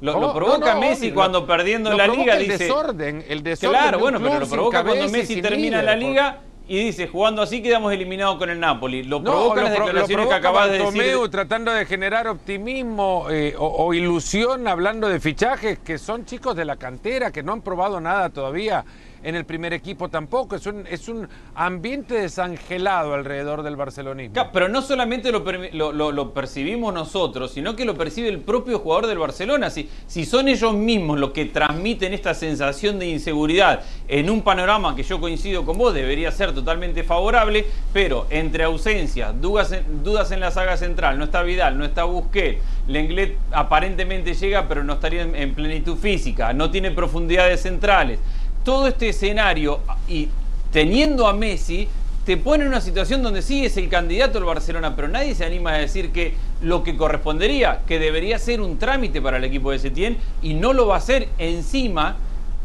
Lo, 0.00 0.32
provoca 0.32 0.76
Messi 0.76 1.10
cuando 1.10 1.44
perdiendo 1.44 1.92
la 1.92 2.06
liga 2.06 2.36
el 2.36 2.44
dice. 2.44 2.58
Desorden, 2.58 3.24
el 3.28 3.42
desorden. 3.42 3.80
Claro, 3.80 3.98
bueno, 3.98 4.20
pero 4.20 4.38
lo 4.38 4.46
provoca 4.46 4.84
cuando 4.84 5.08
Messi 5.08 5.42
termina 5.42 5.82
la 5.82 5.96
liga 5.96 6.38
y 6.68 6.84
dice, 6.84 7.08
jugando 7.08 7.42
así 7.42 7.60
quedamos 7.60 7.92
eliminados 7.92 8.36
con 8.36 8.48
el 8.48 8.60
Napoli. 8.60 9.02
Lo 9.02 9.20
provoca 9.20 9.64
las 9.64 9.72
declaraciones 9.72 10.28
que 10.28 10.34
acabas 10.34 10.70
de 10.70 10.78
decir. 10.78 11.30
tratando 11.32 11.72
de 11.72 11.84
generar 11.84 12.28
optimismo 12.28 13.26
eh, 13.28 13.56
o, 13.58 13.92
ilusión 13.92 14.68
hablando 14.68 15.08
de 15.08 15.18
fichajes 15.18 15.80
que 15.80 15.98
son 15.98 16.26
chicos 16.26 16.54
de 16.54 16.64
la 16.64 16.76
cantera, 16.76 17.32
que 17.32 17.42
no 17.42 17.54
han 17.54 17.62
probado 17.62 18.00
nada 18.00 18.30
todavía 18.30 18.84
en 19.22 19.34
el 19.34 19.44
primer 19.44 19.72
equipo 19.72 20.08
tampoco. 20.08 20.56
Es 20.56 20.66
un, 20.66 20.86
es 20.88 21.08
un 21.08 21.28
ambiente 21.54 22.14
desangelado 22.14 23.14
alrededor 23.14 23.62
del 23.62 23.76
barcelonismo. 23.76 24.50
pero 24.52 24.68
no 24.68 24.82
solamente 24.82 25.30
lo, 25.32 25.92
lo, 25.92 26.34
percibimos 26.34 26.92
nosotros, 26.94 27.52
sino 27.52 27.76
que 27.76 27.84
lo 27.84 27.94
percibe 27.94 28.28
el 28.28 28.40
propio 28.40 28.78
jugador 28.78 29.06
del 29.06 29.18
Barcelona. 29.18 29.70
Si, 29.70 29.88
si 30.06 30.24
son 30.24 30.48
ellos 30.48 30.74
mismos 30.74 31.18
los 31.18 31.30
que 31.30 31.46
transmiten 31.46 32.12
esta 32.12 32.34
sensación 32.34 32.98
de 32.98 33.06
inseguridad 33.06 33.82
en 34.08 34.30
un 34.30 34.42
panorama 34.42 34.96
que 34.96 35.02
yo 35.02 35.20
coincido 35.20 35.64
con 35.64 35.78
vos, 35.78 35.94
debería 35.94 36.30
ser 36.30 36.52
totalmente 36.52 37.02
favorable, 37.02 37.66
pero 37.92 38.26
entre 38.30 38.64
ausencias, 38.64 39.40
dudas 39.40 39.72
en, 39.72 40.02
dudas 40.02 40.30
en 40.32 40.40
la 40.40 40.50
saga 40.50 40.76
central, 40.76 41.18
no 41.18 41.24
está 41.24 41.42
Vidal, 41.42 41.78
no 41.78 41.84
está 41.84 42.04
Busquets, 42.04 42.60
Lenglet 42.86 43.36
aparentemente 43.52 44.34
llega 44.34 44.68
pero 44.68 44.84
no 44.84 44.94
estaría 44.94 45.22
en 45.22 45.54
plenitud 45.54 45.96
física, 45.96 46.52
no 46.52 46.70
tiene 46.70 46.90
profundidades 46.90 47.62
centrales 47.62 48.18
todo 48.64 48.86
este 48.86 49.08
escenario 49.08 49.80
y 50.08 50.28
teniendo 50.72 51.26
a 51.26 51.32
Messi, 51.32 51.88
te 52.24 52.36
pone 52.36 52.62
en 52.62 52.68
una 52.68 52.80
situación 52.80 53.22
donde 53.22 53.42
sí 53.42 53.64
es 53.64 53.76
el 53.76 53.88
candidato 53.88 54.34
del 54.34 54.44
Barcelona, 54.44 54.94
pero 54.94 55.08
nadie 55.08 55.34
se 55.34 55.44
anima 55.44 55.74
a 55.74 55.78
decir 55.78 56.12
que 56.12 56.34
lo 56.62 56.84
que 56.84 56.96
correspondería, 56.96 57.80
que 57.86 57.98
debería 57.98 58.38
ser 58.38 58.60
un 58.60 58.78
trámite 58.78 59.20
para 59.20 59.38
el 59.38 59.44
equipo 59.44 59.72
de 59.72 59.80
Setién, 59.80 60.16
y 60.40 60.54
no 60.54 60.72
lo 60.72 60.86
va 60.86 60.94
a 60.94 60.98
hacer 60.98 61.28
encima, 61.38 62.16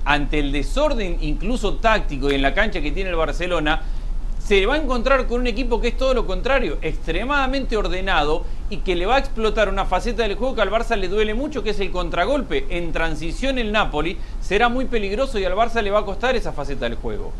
ante 0.05 0.39
el 0.39 0.53
desorden 0.53 1.17
incluso 1.19 1.75
táctico 1.75 2.31
y 2.31 2.35
en 2.35 2.41
la 2.41 2.53
cancha 2.53 2.79
que 2.79 2.91
tiene 2.91 3.09
el 3.09 3.17
Barcelona, 3.17 3.81
se 4.47 4.65
va 4.65 4.75
a 4.75 4.77
encontrar 4.77 5.27
con 5.27 5.41
un 5.41 5.47
equipo 5.47 5.81
que 5.81 5.89
es 5.89 5.97
todo 5.97 6.13
lo 6.13 6.25
contrario, 6.25 6.77
extremadamente 6.81 7.75
ordenado 7.75 8.45
y 8.69 8.77
que 8.77 8.95
le 8.95 9.05
va 9.05 9.17
a 9.17 9.19
explotar 9.19 9.67
una 9.67 9.83
faceta 9.83 10.23
del 10.23 10.35
juego 10.35 10.55
que 10.55 10.61
al 10.61 10.71
Barça 10.71 10.95
le 10.95 11.09
duele 11.09 11.33
mucho, 11.33 11.63
que 11.63 11.71
es 11.71 11.79
el 11.81 11.91
contragolpe. 11.91 12.65
En 12.69 12.93
transición 12.93 13.59
el 13.59 13.73
Napoli 13.73 14.17
será 14.39 14.69
muy 14.69 14.85
peligroso 14.85 15.37
y 15.37 15.43
al 15.43 15.53
Barça 15.53 15.81
le 15.81 15.91
va 15.91 15.99
a 15.99 16.05
costar 16.05 16.37
esa 16.37 16.53
faceta 16.53 16.85
del 16.85 16.95
juego. 16.95 17.33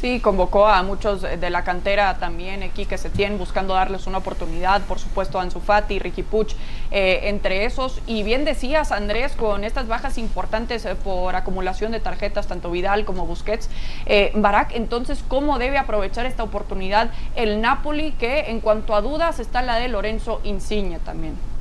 Sí, 0.00 0.20
convocó 0.20 0.66
a 0.66 0.82
muchos 0.82 1.22
de 1.22 1.50
la 1.50 1.64
cantera 1.64 2.18
también, 2.18 2.70
que 2.70 2.98
se 2.98 3.08
tienen 3.08 3.38
buscando 3.38 3.72
darles 3.72 4.06
una 4.06 4.18
oportunidad, 4.18 4.82
por 4.82 4.98
supuesto 4.98 5.40
Ansu 5.40 5.60
Fati, 5.60 5.98
Ricky 5.98 6.22
Puch, 6.22 6.54
eh, 6.90 7.20
entre 7.24 7.64
esos. 7.64 8.02
Y 8.06 8.22
bien 8.22 8.44
decías, 8.44 8.92
Andrés, 8.92 9.32
con 9.32 9.64
estas 9.64 9.88
bajas 9.88 10.18
importantes 10.18 10.84
eh, 10.84 10.96
por 10.96 11.34
acumulación 11.34 11.92
de 11.92 12.00
tarjetas, 12.00 12.46
tanto 12.46 12.70
Vidal 12.70 13.06
como 13.06 13.24
Busquets, 13.24 13.70
eh, 14.04 14.32
Barak, 14.34 14.72
entonces, 14.74 15.24
¿cómo 15.26 15.58
debe 15.58 15.78
aprovechar 15.78 16.26
esta 16.26 16.42
oportunidad 16.42 17.10
el 17.34 17.62
Napoli, 17.62 18.12
que 18.12 18.50
en 18.50 18.60
cuanto 18.60 18.94
a 18.94 19.00
dudas 19.00 19.40
está 19.40 19.62
la 19.62 19.76
de 19.76 19.88
Lorenzo 19.88 20.42
Insigne 20.44 20.98
también? 20.98 21.55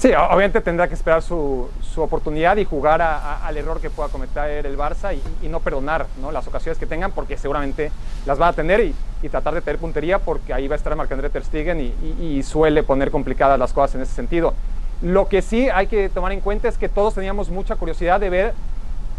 Sí, 0.00 0.12
obviamente 0.14 0.62
tendrá 0.62 0.88
que 0.88 0.94
esperar 0.94 1.20
su, 1.20 1.68
oportunidad 1.96 2.56
y 2.56 2.64
jugar 2.64 3.02
al 3.02 3.54
error 3.54 3.82
que 3.82 3.90
pueda 3.90 4.08
cometer 4.08 4.64
el 4.64 4.78
Barça 4.78 5.14
y, 5.14 5.48
no 5.48 5.60
perdonar 5.60 6.06
las 6.32 6.46
ocasiones 6.46 6.78
que 6.78 6.86
tengan 6.86 7.12
porque 7.12 7.36
seguramente 7.36 7.92
las 8.24 8.40
va 8.40 8.48
a 8.48 8.54
tener 8.54 8.80
y, 8.80 9.28
tratar 9.28 9.52
de 9.52 9.60
tener 9.60 9.78
puntería 9.78 10.18
porque 10.18 10.54
ahí 10.54 10.68
va 10.68 10.74
a 10.74 10.78
estar 10.78 10.96
Marc-André 10.96 11.28
Ter 11.28 11.44
Stegen 11.44 11.92
y, 12.18 12.42
suele 12.44 12.82
poner 12.82 13.10
complicadas 13.10 13.58
las 13.58 13.74
cosas 13.74 13.96
en 13.96 14.00
ese 14.00 14.14
sentido. 14.14 14.54
Lo 15.02 15.28
que 15.28 15.42
sí 15.42 15.68
hay 15.68 15.86
que 15.86 16.08
tomar 16.08 16.32
en 16.32 16.40
cuenta 16.40 16.68
es 16.68 16.78
que 16.78 16.88
todos 16.88 17.14
teníamos 17.14 17.50
mucha 17.50 17.76
curiosidad 17.76 18.20
de 18.20 18.30
ver 18.30 18.54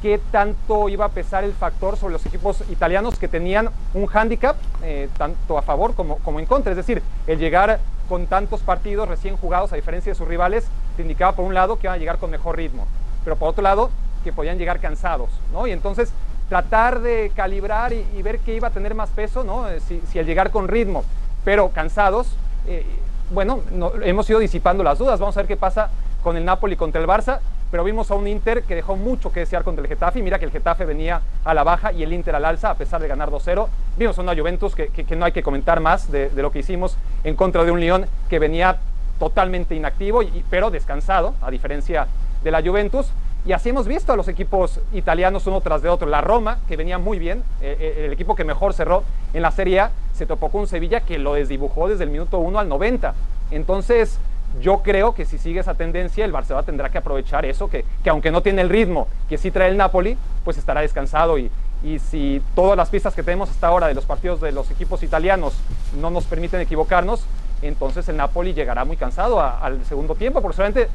qué 0.02 0.20
tanto 0.32 0.90
iba 0.90 1.06
a 1.06 1.10
pesar 1.10 1.44
el 1.44 1.54
factor 1.54 1.96
sobre 1.96 2.14
los 2.14 2.26
equipos 2.26 2.64
italianos 2.72 3.20
que 3.20 3.28
tenían 3.28 3.70
un 3.94 4.08
hándicap 4.08 4.56
eh, 4.82 5.10
tanto 5.16 5.60
a 5.60 5.62
favor 5.62 5.94
como, 5.94 6.18
como 6.18 6.40
en 6.40 6.48
contra. 6.48 6.72
Es 6.72 6.78
decir, 6.78 7.04
el 7.28 7.38
llegar 7.38 7.80
con 8.12 8.28
tantos 8.28 8.60
partidos 8.60 9.08
recién 9.08 9.38
jugados, 9.38 9.72
a 9.72 9.78
diferencia 9.78 10.12
de 10.12 10.18
sus 10.18 10.28
rivales, 10.28 10.68
te 10.98 11.02
indicaba 11.02 11.32
por 11.32 11.46
un 11.46 11.54
lado 11.54 11.80
que 11.80 11.88
iban 11.88 11.96
a 11.96 11.98
llegar 11.98 12.18
con 12.18 12.30
mejor 12.30 12.58
ritmo, 12.58 12.86
pero 13.24 13.38
por 13.38 13.48
otro 13.48 13.64
lado 13.64 13.90
que 14.26 14.34
podían 14.34 14.58
llegar 14.58 14.82
cansados, 14.82 15.30
¿no? 15.54 15.66
Y 15.66 15.72
entonces 15.72 16.12
tratar 16.50 17.00
de 17.00 17.32
calibrar 17.34 17.94
y, 17.94 18.22
ver 18.22 18.40
qué 18.40 18.54
iba 18.54 18.68
a 18.68 18.72
tener 18.72 18.96
más 18.96 19.12
peso, 19.12 19.46
¿no? 19.46 19.70
Eh, 19.70 19.80
si, 19.80 20.02
si 20.12 20.20
el 20.20 20.26
llegar 20.26 20.52
con 20.52 20.68
ritmo, 20.68 21.06
pero 21.46 21.70
cansados, 21.70 22.36
eh, 22.68 22.86
bueno, 23.30 23.62
hemos 24.04 24.30
ido 24.30 24.40
disipando 24.40 24.84
las 24.84 24.98
dudas. 24.98 25.18
Vamos 25.18 25.38
a 25.38 25.40
ver 25.40 25.48
qué 25.48 25.56
pasa 25.56 25.90
con 26.22 26.36
el 26.36 26.44
Napoli 26.44 26.76
contra 26.76 27.00
el 27.00 27.08
Barça 27.08 27.40
pero 27.72 27.86
vimos 27.86 28.12
a 28.12 28.16
un 28.16 28.28
Inter 28.28 28.64
que 28.64 28.76
dejó 28.76 28.98
mucho 28.98 29.32
que 29.32 29.40
desear 29.40 29.64
contra 29.64 29.82
el 29.82 29.88
Getafe. 29.88 30.20
Y 30.20 30.22
mira 30.22 30.38
que 30.38 30.46
el 30.46 30.52
Getafe 30.52 30.86
venía 30.86 31.22
a 31.46 31.54
la 31.54 31.64
baja 31.64 31.94
y 31.94 32.04
el 32.04 32.12
Inter 32.12 32.36
al 32.36 32.44
alza, 32.44 32.70
a 32.70 32.76
pesar 32.76 33.02
de 33.02 33.08
ganar 33.08 33.32
2-0. 33.32 33.68
Vimos 33.98 34.20
a 34.20 34.22
una 34.22 34.36
Juventus 34.36 34.76
que, 34.76 35.16
no 35.16 35.26
hay 35.26 35.32
que 35.32 35.42
comentar 35.42 35.80
más 35.80 36.12
de, 36.12 36.30
lo 36.36 36.52
que 36.52 36.60
hicimos 36.60 36.98
en 37.24 37.36
contra 37.36 37.64
de 37.64 37.72
un 37.72 37.80
Lyon 37.80 38.06
que 38.30 38.40
venía 38.40 38.78
totalmente 39.20 39.76
inactivo, 39.76 40.24
y, 40.24 40.44
pero 40.50 40.72
descansado, 40.72 41.36
a 41.42 41.52
diferencia 41.52 42.08
de 42.44 42.52
la 42.52 42.62
Juventus. 42.62 43.12
Y 43.46 43.54
así 43.54 43.70
hemos 43.70 43.88
visto 43.88 44.14
a 44.14 44.16
los 44.16 44.28
equipos 44.28 44.80
italianos 44.94 45.48
uno 45.48 45.62
tras 45.62 45.82
de 45.82 45.90
otro. 45.90 46.08
La 46.08 46.22
Roma, 46.22 46.60
que 46.68 46.78
venía 46.78 46.98
muy 46.98 47.20
bien, 47.20 47.44
eh, 47.62 47.76
eh, 47.80 48.06
el 48.06 48.14
equipo 48.14 48.36
que 48.36 48.44
mejor 48.44 48.74
cerró 48.74 49.04
en 49.34 49.42
la 49.42 49.52
Serie 49.52 49.80
A, 49.80 49.92
se 50.14 50.26
topó 50.26 50.50
con 50.50 50.68
Sevilla 50.68 51.02
que 51.02 51.18
lo 51.18 51.34
desdibujó 51.34 51.88
desde 51.88 52.04
el 52.04 52.12
minuto 52.12 52.38
1 52.40 52.60
al 52.60 52.70
90. 52.70 53.16
Entonces, 53.50 54.20
yo 54.60 54.80
creo 54.84 55.14
que 55.16 55.26
si 55.26 55.38
sigue 55.38 55.60
esa 55.60 55.74
tendencia, 55.76 56.26
el 56.26 56.32
Barcelona 56.32 56.66
tendrá 56.66 56.90
que 56.90 56.98
aprovechar 56.98 57.46
eso, 57.46 57.70
que, 57.70 57.86
aunque 58.10 58.32
no 58.32 58.42
tiene 58.42 58.62
el 58.62 58.70
ritmo 58.70 59.08
que 59.30 59.38
sí 59.38 59.50
trae 59.50 59.70
el 59.70 59.78
Napoli, 59.78 60.18
pues 60.44 60.58
estará 60.58 60.82
descansado 60.82 61.38
y, 61.38 61.50
y 61.84 62.00
si 62.00 62.42
todas 62.56 62.78
las 62.78 62.90
pistas 62.90 63.16
que 63.16 63.24
tenemos 63.24 63.50
hasta 63.50 63.68
ahora 63.68 63.88
de 63.88 63.94
los 63.94 64.06
partidos 64.06 64.40
de 64.42 64.52
los 64.52 64.70
equipos 64.72 65.04
italianos 65.04 65.54
no 66.00 66.10
nos 66.10 66.26
permiten 66.26 66.62
equivocarnos, 66.62 67.26
entonces 67.62 68.08
el 68.10 68.18
Napoli 68.18 68.54
llegará 68.54 68.86
muy 68.86 68.98
cansado 68.98 69.40
al 69.42 69.84
segundo 69.86 70.16
tiempo, 70.16 70.42
porque 70.42 70.56
solamente, 70.56 70.90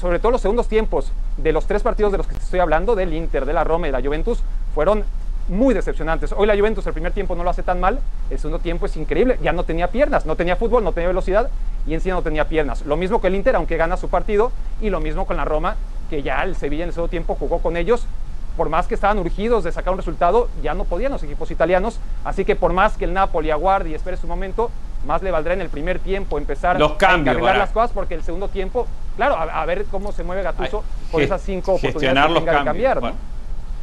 sobre 0.00 0.18
todo 0.18 0.32
los 0.32 0.40
segundos 0.40 0.68
tiempos 0.68 1.12
de 1.36 1.52
los 1.52 1.66
tres 1.66 1.82
partidos 1.82 2.12
de 2.12 2.18
los 2.18 2.26
que 2.26 2.36
estoy 2.36 2.60
hablando, 2.60 2.94
del 2.94 3.12
Inter, 3.12 3.44
de 3.44 3.52
la 3.52 3.64
Roma 3.64 3.88
y 3.88 3.90
de 3.90 4.00
la 4.00 4.06
Juventus, 4.06 4.42
fueron 4.74 5.04
muy 5.48 5.74
decepcionantes. 5.74 6.32
Hoy 6.32 6.46
la 6.46 6.56
Juventus 6.56 6.86
el 6.86 6.92
primer 6.92 7.12
tiempo 7.12 7.34
no 7.34 7.44
lo 7.44 7.50
hace 7.50 7.62
tan 7.62 7.80
mal, 7.80 7.98
el 8.30 8.38
segundo 8.38 8.60
tiempo 8.60 8.86
es 8.86 8.96
increíble, 8.96 9.38
ya 9.42 9.52
no 9.52 9.64
tenía 9.64 9.88
piernas, 9.88 10.24
no 10.24 10.36
tenía 10.36 10.56
fútbol, 10.56 10.84
no 10.84 10.92
tenía 10.92 11.08
velocidad 11.08 11.50
y 11.86 11.94
encima 11.94 12.14
no 12.14 12.22
tenía 12.22 12.48
piernas. 12.48 12.86
Lo 12.86 12.96
mismo 12.96 13.20
que 13.20 13.26
el 13.26 13.34
Inter, 13.34 13.56
aunque 13.56 13.76
gana 13.76 13.96
su 13.96 14.08
partido, 14.08 14.52
y 14.80 14.90
lo 14.90 15.00
mismo 15.00 15.26
con 15.26 15.36
la 15.36 15.44
Roma, 15.44 15.76
que 16.08 16.22
ya 16.22 16.42
el 16.44 16.56
Sevilla 16.56 16.84
en 16.84 16.88
el 16.90 16.94
segundo 16.94 17.10
tiempo 17.10 17.34
jugó 17.34 17.58
con 17.58 17.76
ellos. 17.76 18.06
Por 18.56 18.68
más 18.68 18.86
que 18.86 18.94
estaban 18.94 19.18
urgidos 19.18 19.64
de 19.64 19.72
sacar 19.72 19.92
un 19.92 19.98
resultado, 19.98 20.48
ya 20.62 20.74
no 20.74 20.84
podían 20.84 21.12
los 21.12 21.22
equipos 21.22 21.50
italianos. 21.50 21.98
Así 22.24 22.44
que 22.44 22.54
por 22.56 22.72
más 22.72 22.96
que 22.96 23.04
el 23.04 23.12
Napoli 23.12 23.50
aguarde 23.50 23.90
y 23.90 23.94
espere 23.94 24.16
su 24.16 24.26
momento, 24.26 24.70
más 25.06 25.22
le 25.22 25.30
valdrá 25.30 25.54
en 25.54 25.60
el 25.60 25.68
primer 25.68 25.98
tiempo 25.98 26.38
empezar 26.38 26.78
los 26.78 26.92
cambios, 26.92 27.36
a 27.36 27.54
las 27.54 27.70
cosas, 27.70 27.90
porque 27.92 28.14
el 28.14 28.22
segundo 28.22 28.48
tiempo, 28.48 28.86
claro, 29.16 29.36
a, 29.36 29.64
ver 29.66 29.84
cómo 29.90 30.12
se 30.12 30.22
mueve 30.22 30.42
Gatuso 30.42 30.84
con 31.10 31.22
esas 31.22 31.42
cinco 31.42 31.74
oportunidades 31.74 32.32
que 32.32 32.40
tenga 32.40 32.58
de 32.58 32.64
cambiar. 32.64 33.00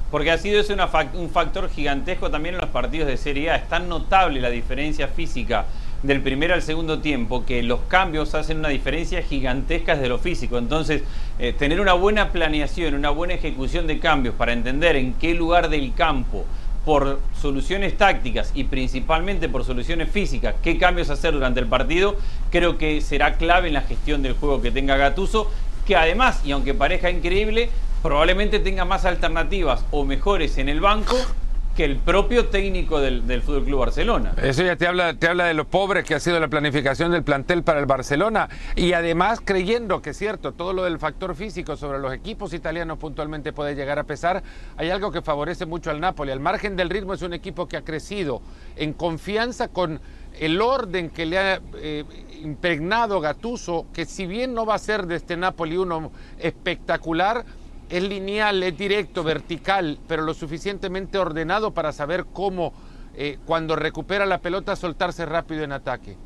Porque 0.09 0.31
ha 0.31 0.37
sido 0.37 0.61
un 1.13 1.29
factor 1.29 1.69
gigantesco 1.69 2.29
también 2.29 2.55
en 2.55 2.61
los 2.61 2.69
partidos 2.69 3.07
de 3.07 3.15
Serie 3.15 3.51
A. 3.51 3.55
Es 3.55 3.69
tan 3.69 3.87
notable 3.87 4.41
la 4.41 4.49
diferencia 4.49 5.07
física 5.07 5.65
del 6.03 6.21
primer 6.21 6.51
al 6.51 6.61
segundo 6.61 6.99
tiempo 6.99 7.45
que 7.45 7.61
los 7.61 7.81
cambios 7.81 8.33
hacen 8.33 8.57
una 8.59 8.69
diferencia 8.69 9.21
gigantesca 9.21 9.95
desde 9.95 10.09
lo 10.09 10.17
físico. 10.17 10.57
Entonces, 10.57 11.03
eh, 11.39 11.53
tener 11.53 11.79
una 11.79 11.93
buena 11.93 12.31
planeación, 12.31 12.95
una 12.95 13.11
buena 13.11 13.35
ejecución 13.35 13.87
de 13.87 13.99
cambios 13.99 14.35
para 14.35 14.53
entender 14.53 14.95
en 14.95 15.13
qué 15.13 15.33
lugar 15.33 15.69
del 15.69 15.93
campo 15.93 16.45
por 16.85 17.19
soluciones 17.39 17.95
tácticas 17.95 18.51
y 18.55 18.63
principalmente 18.63 19.47
por 19.47 19.63
soluciones 19.63 20.09
físicas, 20.09 20.55
qué 20.63 20.79
cambios 20.79 21.11
hacer 21.11 21.33
durante 21.33 21.59
el 21.59 21.67
partido, 21.67 22.15
creo 22.49 22.79
que 22.79 23.01
será 23.01 23.35
clave 23.35 23.67
en 23.67 23.75
la 23.75 23.81
gestión 23.81 24.23
del 24.23 24.33
juego 24.33 24.61
que 24.63 24.71
tenga 24.71 24.97
Gatuso, 24.97 25.51
que 25.85 25.95
además, 25.95 26.41
y 26.43 26.51
aunque 26.51 26.73
parezca 26.73 27.11
increíble, 27.11 27.69
probablemente 28.01 28.59
tenga 28.59 28.83
más 28.83 29.05
alternativas 29.05 29.85
o 29.91 30.05
mejores 30.05 30.57
en 30.57 30.69
el 30.69 30.81
banco 30.81 31.15
que 31.75 31.85
el 31.85 31.97
propio 31.97 32.47
técnico 32.47 32.99
del, 32.99 33.27
del 33.27 33.41
Fútbol 33.41 33.65
Club 33.65 33.79
Barcelona. 33.79 34.33
Eso 34.41 34.63
ya 34.63 34.75
te 34.75 34.87
habla, 34.87 35.13
te 35.13 35.27
habla 35.27 35.45
de 35.45 35.53
lo 35.53 35.65
pobre 35.65 36.03
que 36.03 36.15
ha 36.15 36.19
sido 36.19 36.39
la 36.39 36.47
planificación 36.47 37.11
del 37.11 37.23
plantel 37.23 37.63
para 37.63 37.79
el 37.79 37.85
Barcelona 37.85 38.49
y 38.75 38.93
además 38.93 39.41
creyendo 39.43 40.01
que 40.01 40.11
es 40.11 40.17
cierto, 40.17 40.53
todo 40.53 40.73
lo 40.73 40.83
del 40.83 40.99
factor 40.99 41.35
físico 41.35 41.77
sobre 41.77 41.99
los 41.99 42.13
equipos 42.13 42.53
italianos 42.53 42.97
puntualmente 42.97 43.53
puede 43.53 43.75
llegar 43.75 43.99
a 43.99 44.03
pesar. 44.03 44.43
Hay 44.77 44.89
algo 44.89 45.11
que 45.11 45.21
favorece 45.21 45.65
mucho 45.65 45.91
al 45.91 45.99
Napoli. 45.99 46.31
Al 46.31 46.39
margen 46.39 46.75
del 46.75 46.89
ritmo 46.89 47.13
es 47.13 47.21
un 47.21 47.33
equipo 47.33 47.67
que 47.67 47.77
ha 47.77 47.83
crecido 47.83 48.41
en 48.75 48.93
confianza 48.93 49.69
con 49.69 49.99
el 50.39 50.61
orden 50.61 51.09
que 51.09 51.25
le 51.25 51.37
ha 51.37 51.61
eh, 51.75 52.05
impregnado 52.41 53.19
Gatuso, 53.19 53.87
que 53.93 54.05
si 54.05 54.25
bien 54.25 54.53
no 54.53 54.65
va 54.65 54.75
a 54.75 54.79
ser 54.79 55.05
de 55.05 55.15
este 55.15 55.37
Napoli 55.37 55.77
uno 55.77 56.11
espectacular, 56.39 57.45
es 57.91 58.03
lineal, 58.03 58.63
es 58.63 58.77
directo, 58.77 59.23
vertical, 59.23 59.99
pero 60.07 60.23
lo 60.23 60.33
suficientemente 60.33 61.17
ordenado 61.17 61.73
para 61.73 61.91
saber 61.91 62.25
cómo, 62.31 62.73
eh, 63.13 63.37
cuando 63.45 63.75
recupera 63.75 64.25
la 64.25 64.39
pelota, 64.39 64.77
soltarse 64.77 65.25
rápido 65.25 65.63
en 65.63 65.73
ataque. 65.73 66.17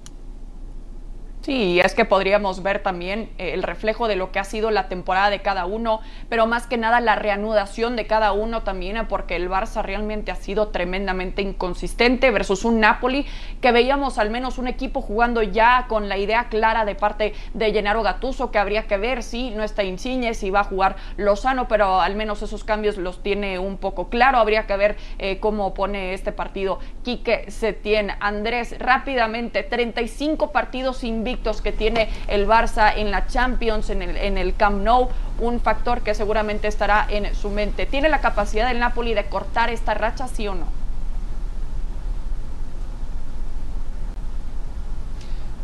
Sí, 1.45 1.79
es 1.79 1.93
que 1.93 2.05
podríamos 2.05 2.63
ver 2.63 2.79
también 2.81 3.29
eh, 3.37 3.53
el 3.53 3.61
reflejo 3.61 4.07
de 4.07 4.15
lo 4.15 4.31
que 4.31 4.39
ha 4.39 4.43
sido 4.43 4.71
la 4.71 4.87
temporada 4.87 5.29
de 5.29 5.43
cada 5.43 5.67
uno, 5.67 5.99
pero 6.27 6.47
más 6.47 6.65
que 6.65 6.75
nada 6.75 6.99
la 7.01 7.15
reanudación 7.15 7.95
de 7.95 8.07
cada 8.07 8.31
uno 8.31 8.63
también, 8.63 9.05
porque 9.07 9.35
el 9.35 9.47
Barça 9.47 9.83
realmente 9.83 10.31
ha 10.31 10.37
sido 10.37 10.69
tremendamente 10.69 11.43
inconsistente 11.43 12.31
versus 12.31 12.65
un 12.65 12.79
Napoli 12.79 13.27
que 13.61 13.71
veíamos 13.71 14.17
al 14.17 14.31
menos 14.31 14.57
un 14.57 14.67
equipo 14.67 15.03
jugando 15.03 15.43
ya 15.43 15.85
con 15.87 16.09
la 16.09 16.17
idea 16.17 16.49
clara 16.49 16.83
de 16.83 16.95
parte 16.95 17.35
de 17.53 17.71
Gennaro 17.71 18.01
Gattuso, 18.01 18.49
que 18.49 18.57
habría 18.57 18.87
que 18.87 18.97
ver 18.97 19.21
si 19.21 19.51
no 19.51 19.61
está 19.61 19.83
Insigne, 19.83 20.33
si 20.33 20.49
va 20.49 20.61
a 20.61 20.63
jugar 20.63 20.95
Lozano, 21.15 21.67
pero 21.67 22.01
al 22.01 22.15
menos 22.15 22.41
esos 22.41 22.63
cambios 22.63 22.97
los 22.97 23.21
tiene 23.21 23.59
un 23.59 23.77
poco 23.77 24.09
claro. 24.09 24.39
Habría 24.39 24.65
que 24.65 24.77
ver 24.77 24.95
eh, 25.19 25.37
cómo 25.39 25.75
pone 25.75 26.15
este 26.15 26.31
partido 26.31 26.79
Quique 27.03 27.51
Setién. 27.51 28.13
Andrés, 28.19 28.79
rápidamente, 28.79 29.61
35 29.61 30.51
partidos 30.51 31.03
invictos 31.03 31.34
que 31.61 31.71
tiene 31.71 32.09
el 32.27 32.47
Barça 32.47 32.93
en 32.95 33.11
la 33.11 33.27
Champions, 33.27 33.89
en 33.89 34.01
el, 34.37 34.55
Camp 34.55 34.81
Nou, 34.83 35.09
un 35.39 35.59
factor 35.59 36.01
que 36.01 36.13
seguramente 36.15 36.67
estará 36.67 37.05
en 37.09 37.35
su 37.35 37.49
mente. 37.49 37.85
¿Tiene 37.85 38.09
la 38.09 38.19
capacidad 38.19 38.67
del 38.67 38.79
Napoli 38.79 39.13
de 39.13 39.25
cortar 39.25 39.69
esta 39.69 39.93
racha, 39.93 40.27
sí 40.27 40.47
o 40.47 40.55
no? 40.55 40.67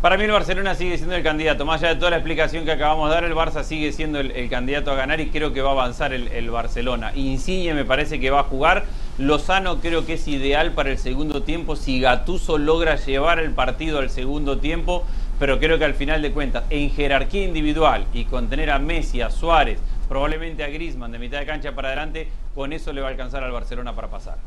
Para 0.01 0.17
mí 0.17 0.23
el 0.23 0.31
Barcelona 0.31 0.73
sigue 0.73 0.97
siendo 0.97 1.15
el 1.15 1.21
candidato. 1.21 1.63
Más 1.63 1.79
allá 1.81 1.93
de 1.93 1.99
toda 1.99 2.09
la 2.09 2.17
explicación 2.17 2.65
que 2.65 2.71
acabamos 2.71 3.09
de 3.09 3.15
dar, 3.15 3.23
el 3.23 3.35
Barça 3.35 3.63
sigue 3.63 3.91
siendo 3.91 4.19
el, 4.19 4.49
candidato 4.49 4.91
a 4.91 4.95
ganar 4.95 5.19
y 5.19 5.29
creo 5.29 5.53
que 5.53 5.61
va 5.61 5.69
a 5.69 5.73
avanzar 5.73 6.11
el, 6.11 6.27
el, 6.29 6.49
Barcelona. 6.49 7.11
Insigne 7.13 7.75
me 7.75 7.85
parece 7.85 8.19
que 8.19 8.31
va 8.31 8.39
a 8.39 8.43
jugar. 8.43 8.85
Lozano 9.19 9.79
creo 9.79 10.07
que 10.07 10.13
es 10.13 10.27
ideal 10.27 10.71
para 10.71 10.89
el 10.89 10.97
segundo 10.97 11.43
tiempo. 11.43 11.75
Si 11.75 12.01
Gatuso 12.01 12.57
logra 12.57 12.95
llevar 12.95 13.37
el 13.37 13.51
partido 13.51 13.99
al 13.99 14.09
segundo 14.09 14.57
tiempo, 14.57 15.05
pero 15.41 15.57
creo 15.57 15.79
que 15.79 15.85
al 15.85 15.95
final 15.95 16.21
de 16.21 16.31
cuentas, 16.31 16.65
en 16.69 16.91
jerarquía 16.91 17.43
individual 17.43 18.05
y 18.13 18.25
con 18.25 18.47
tener 18.47 18.69
a 18.69 18.77
Messi, 18.77 19.23
a 19.23 19.31
Suárez, 19.31 19.79
probablemente 20.07 20.63
a 20.63 20.67
Griezmann 20.67 21.11
de 21.11 21.17
mitad 21.17 21.39
de 21.39 21.47
cancha 21.47 21.71
para 21.73 21.87
adelante, 21.87 22.29
con 22.53 22.71
eso 22.73 22.93
le 22.93 23.01
va 23.01 23.07
a 23.07 23.09
alcanzar 23.09 23.43
al 23.43 23.51
Barcelona 23.51 23.95
para 23.95 24.07
pasar. 24.07 24.37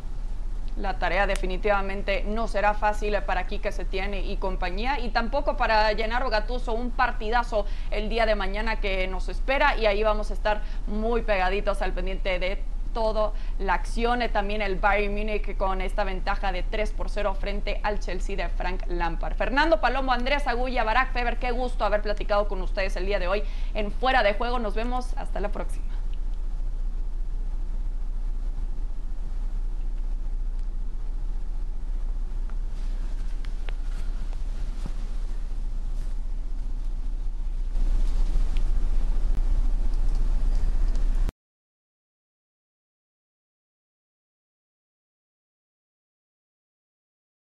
La 0.76 1.00
tarea 1.00 1.26
definitivamente 1.26 2.22
no 2.24 2.46
será 2.46 2.74
fácil 2.74 3.16
para 3.26 3.48
Quique 3.48 3.72
Setién 3.72 4.14
y 4.14 4.36
compañía 4.36 5.00
y 5.00 5.08
tampoco 5.08 5.56
para 5.56 5.92
Gennaro 5.96 6.30
Gattuso 6.30 6.72
un 6.74 6.92
partidazo 6.92 7.66
el 7.90 8.08
día 8.08 8.24
de 8.24 8.36
mañana 8.36 8.78
que 8.78 9.08
nos 9.08 9.28
espera 9.28 9.76
y 9.76 9.86
ahí 9.86 10.04
vamos 10.04 10.30
a 10.30 10.34
estar 10.34 10.62
muy 10.86 11.22
pegaditos 11.22 11.82
al 11.82 11.92
pendiente 11.92 12.38
de 12.38 12.62
todo 12.94 13.34
la 13.58 13.74
acción. 13.74 14.20
También 14.32 14.62
el 14.62 14.76
Bayern 14.76 15.12
Múnich 15.12 15.56
con 15.58 15.82
esta 15.82 16.04
ventaja 16.04 16.52
de 16.52 16.62
3 16.62 16.92
por 16.92 17.10
0 17.10 17.34
frente 17.34 17.80
al 17.82 18.00
Chelsea 18.00 18.36
de 18.36 18.48
Frank 18.48 18.84
Lampard. 18.86 19.34
Fernando 19.34 19.82
Palomo, 19.82 20.12
Andrés 20.12 20.46
Agulla, 20.46 20.84
Barack 20.84 21.12
Feber, 21.12 21.38
qué 21.38 21.50
gusto 21.50 21.84
haber 21.84 22.00
platicado 22.00 22.48
con 22.48 22.62
ustedes 22.62 22.96
el 22.96 23.04
día 23.04 23.18
de 23.18 23.28
hoy 23.28 23.42
en 23.74 23.92
Fuera 23.92 24.22
de 24.22 24.32
Juego. 24.32 24.58
Nos 24.58 24.74
vemos 24.74 25.14
hasta 25.18 25.40
la 25.40 25.50
próxima. 25.50 26.03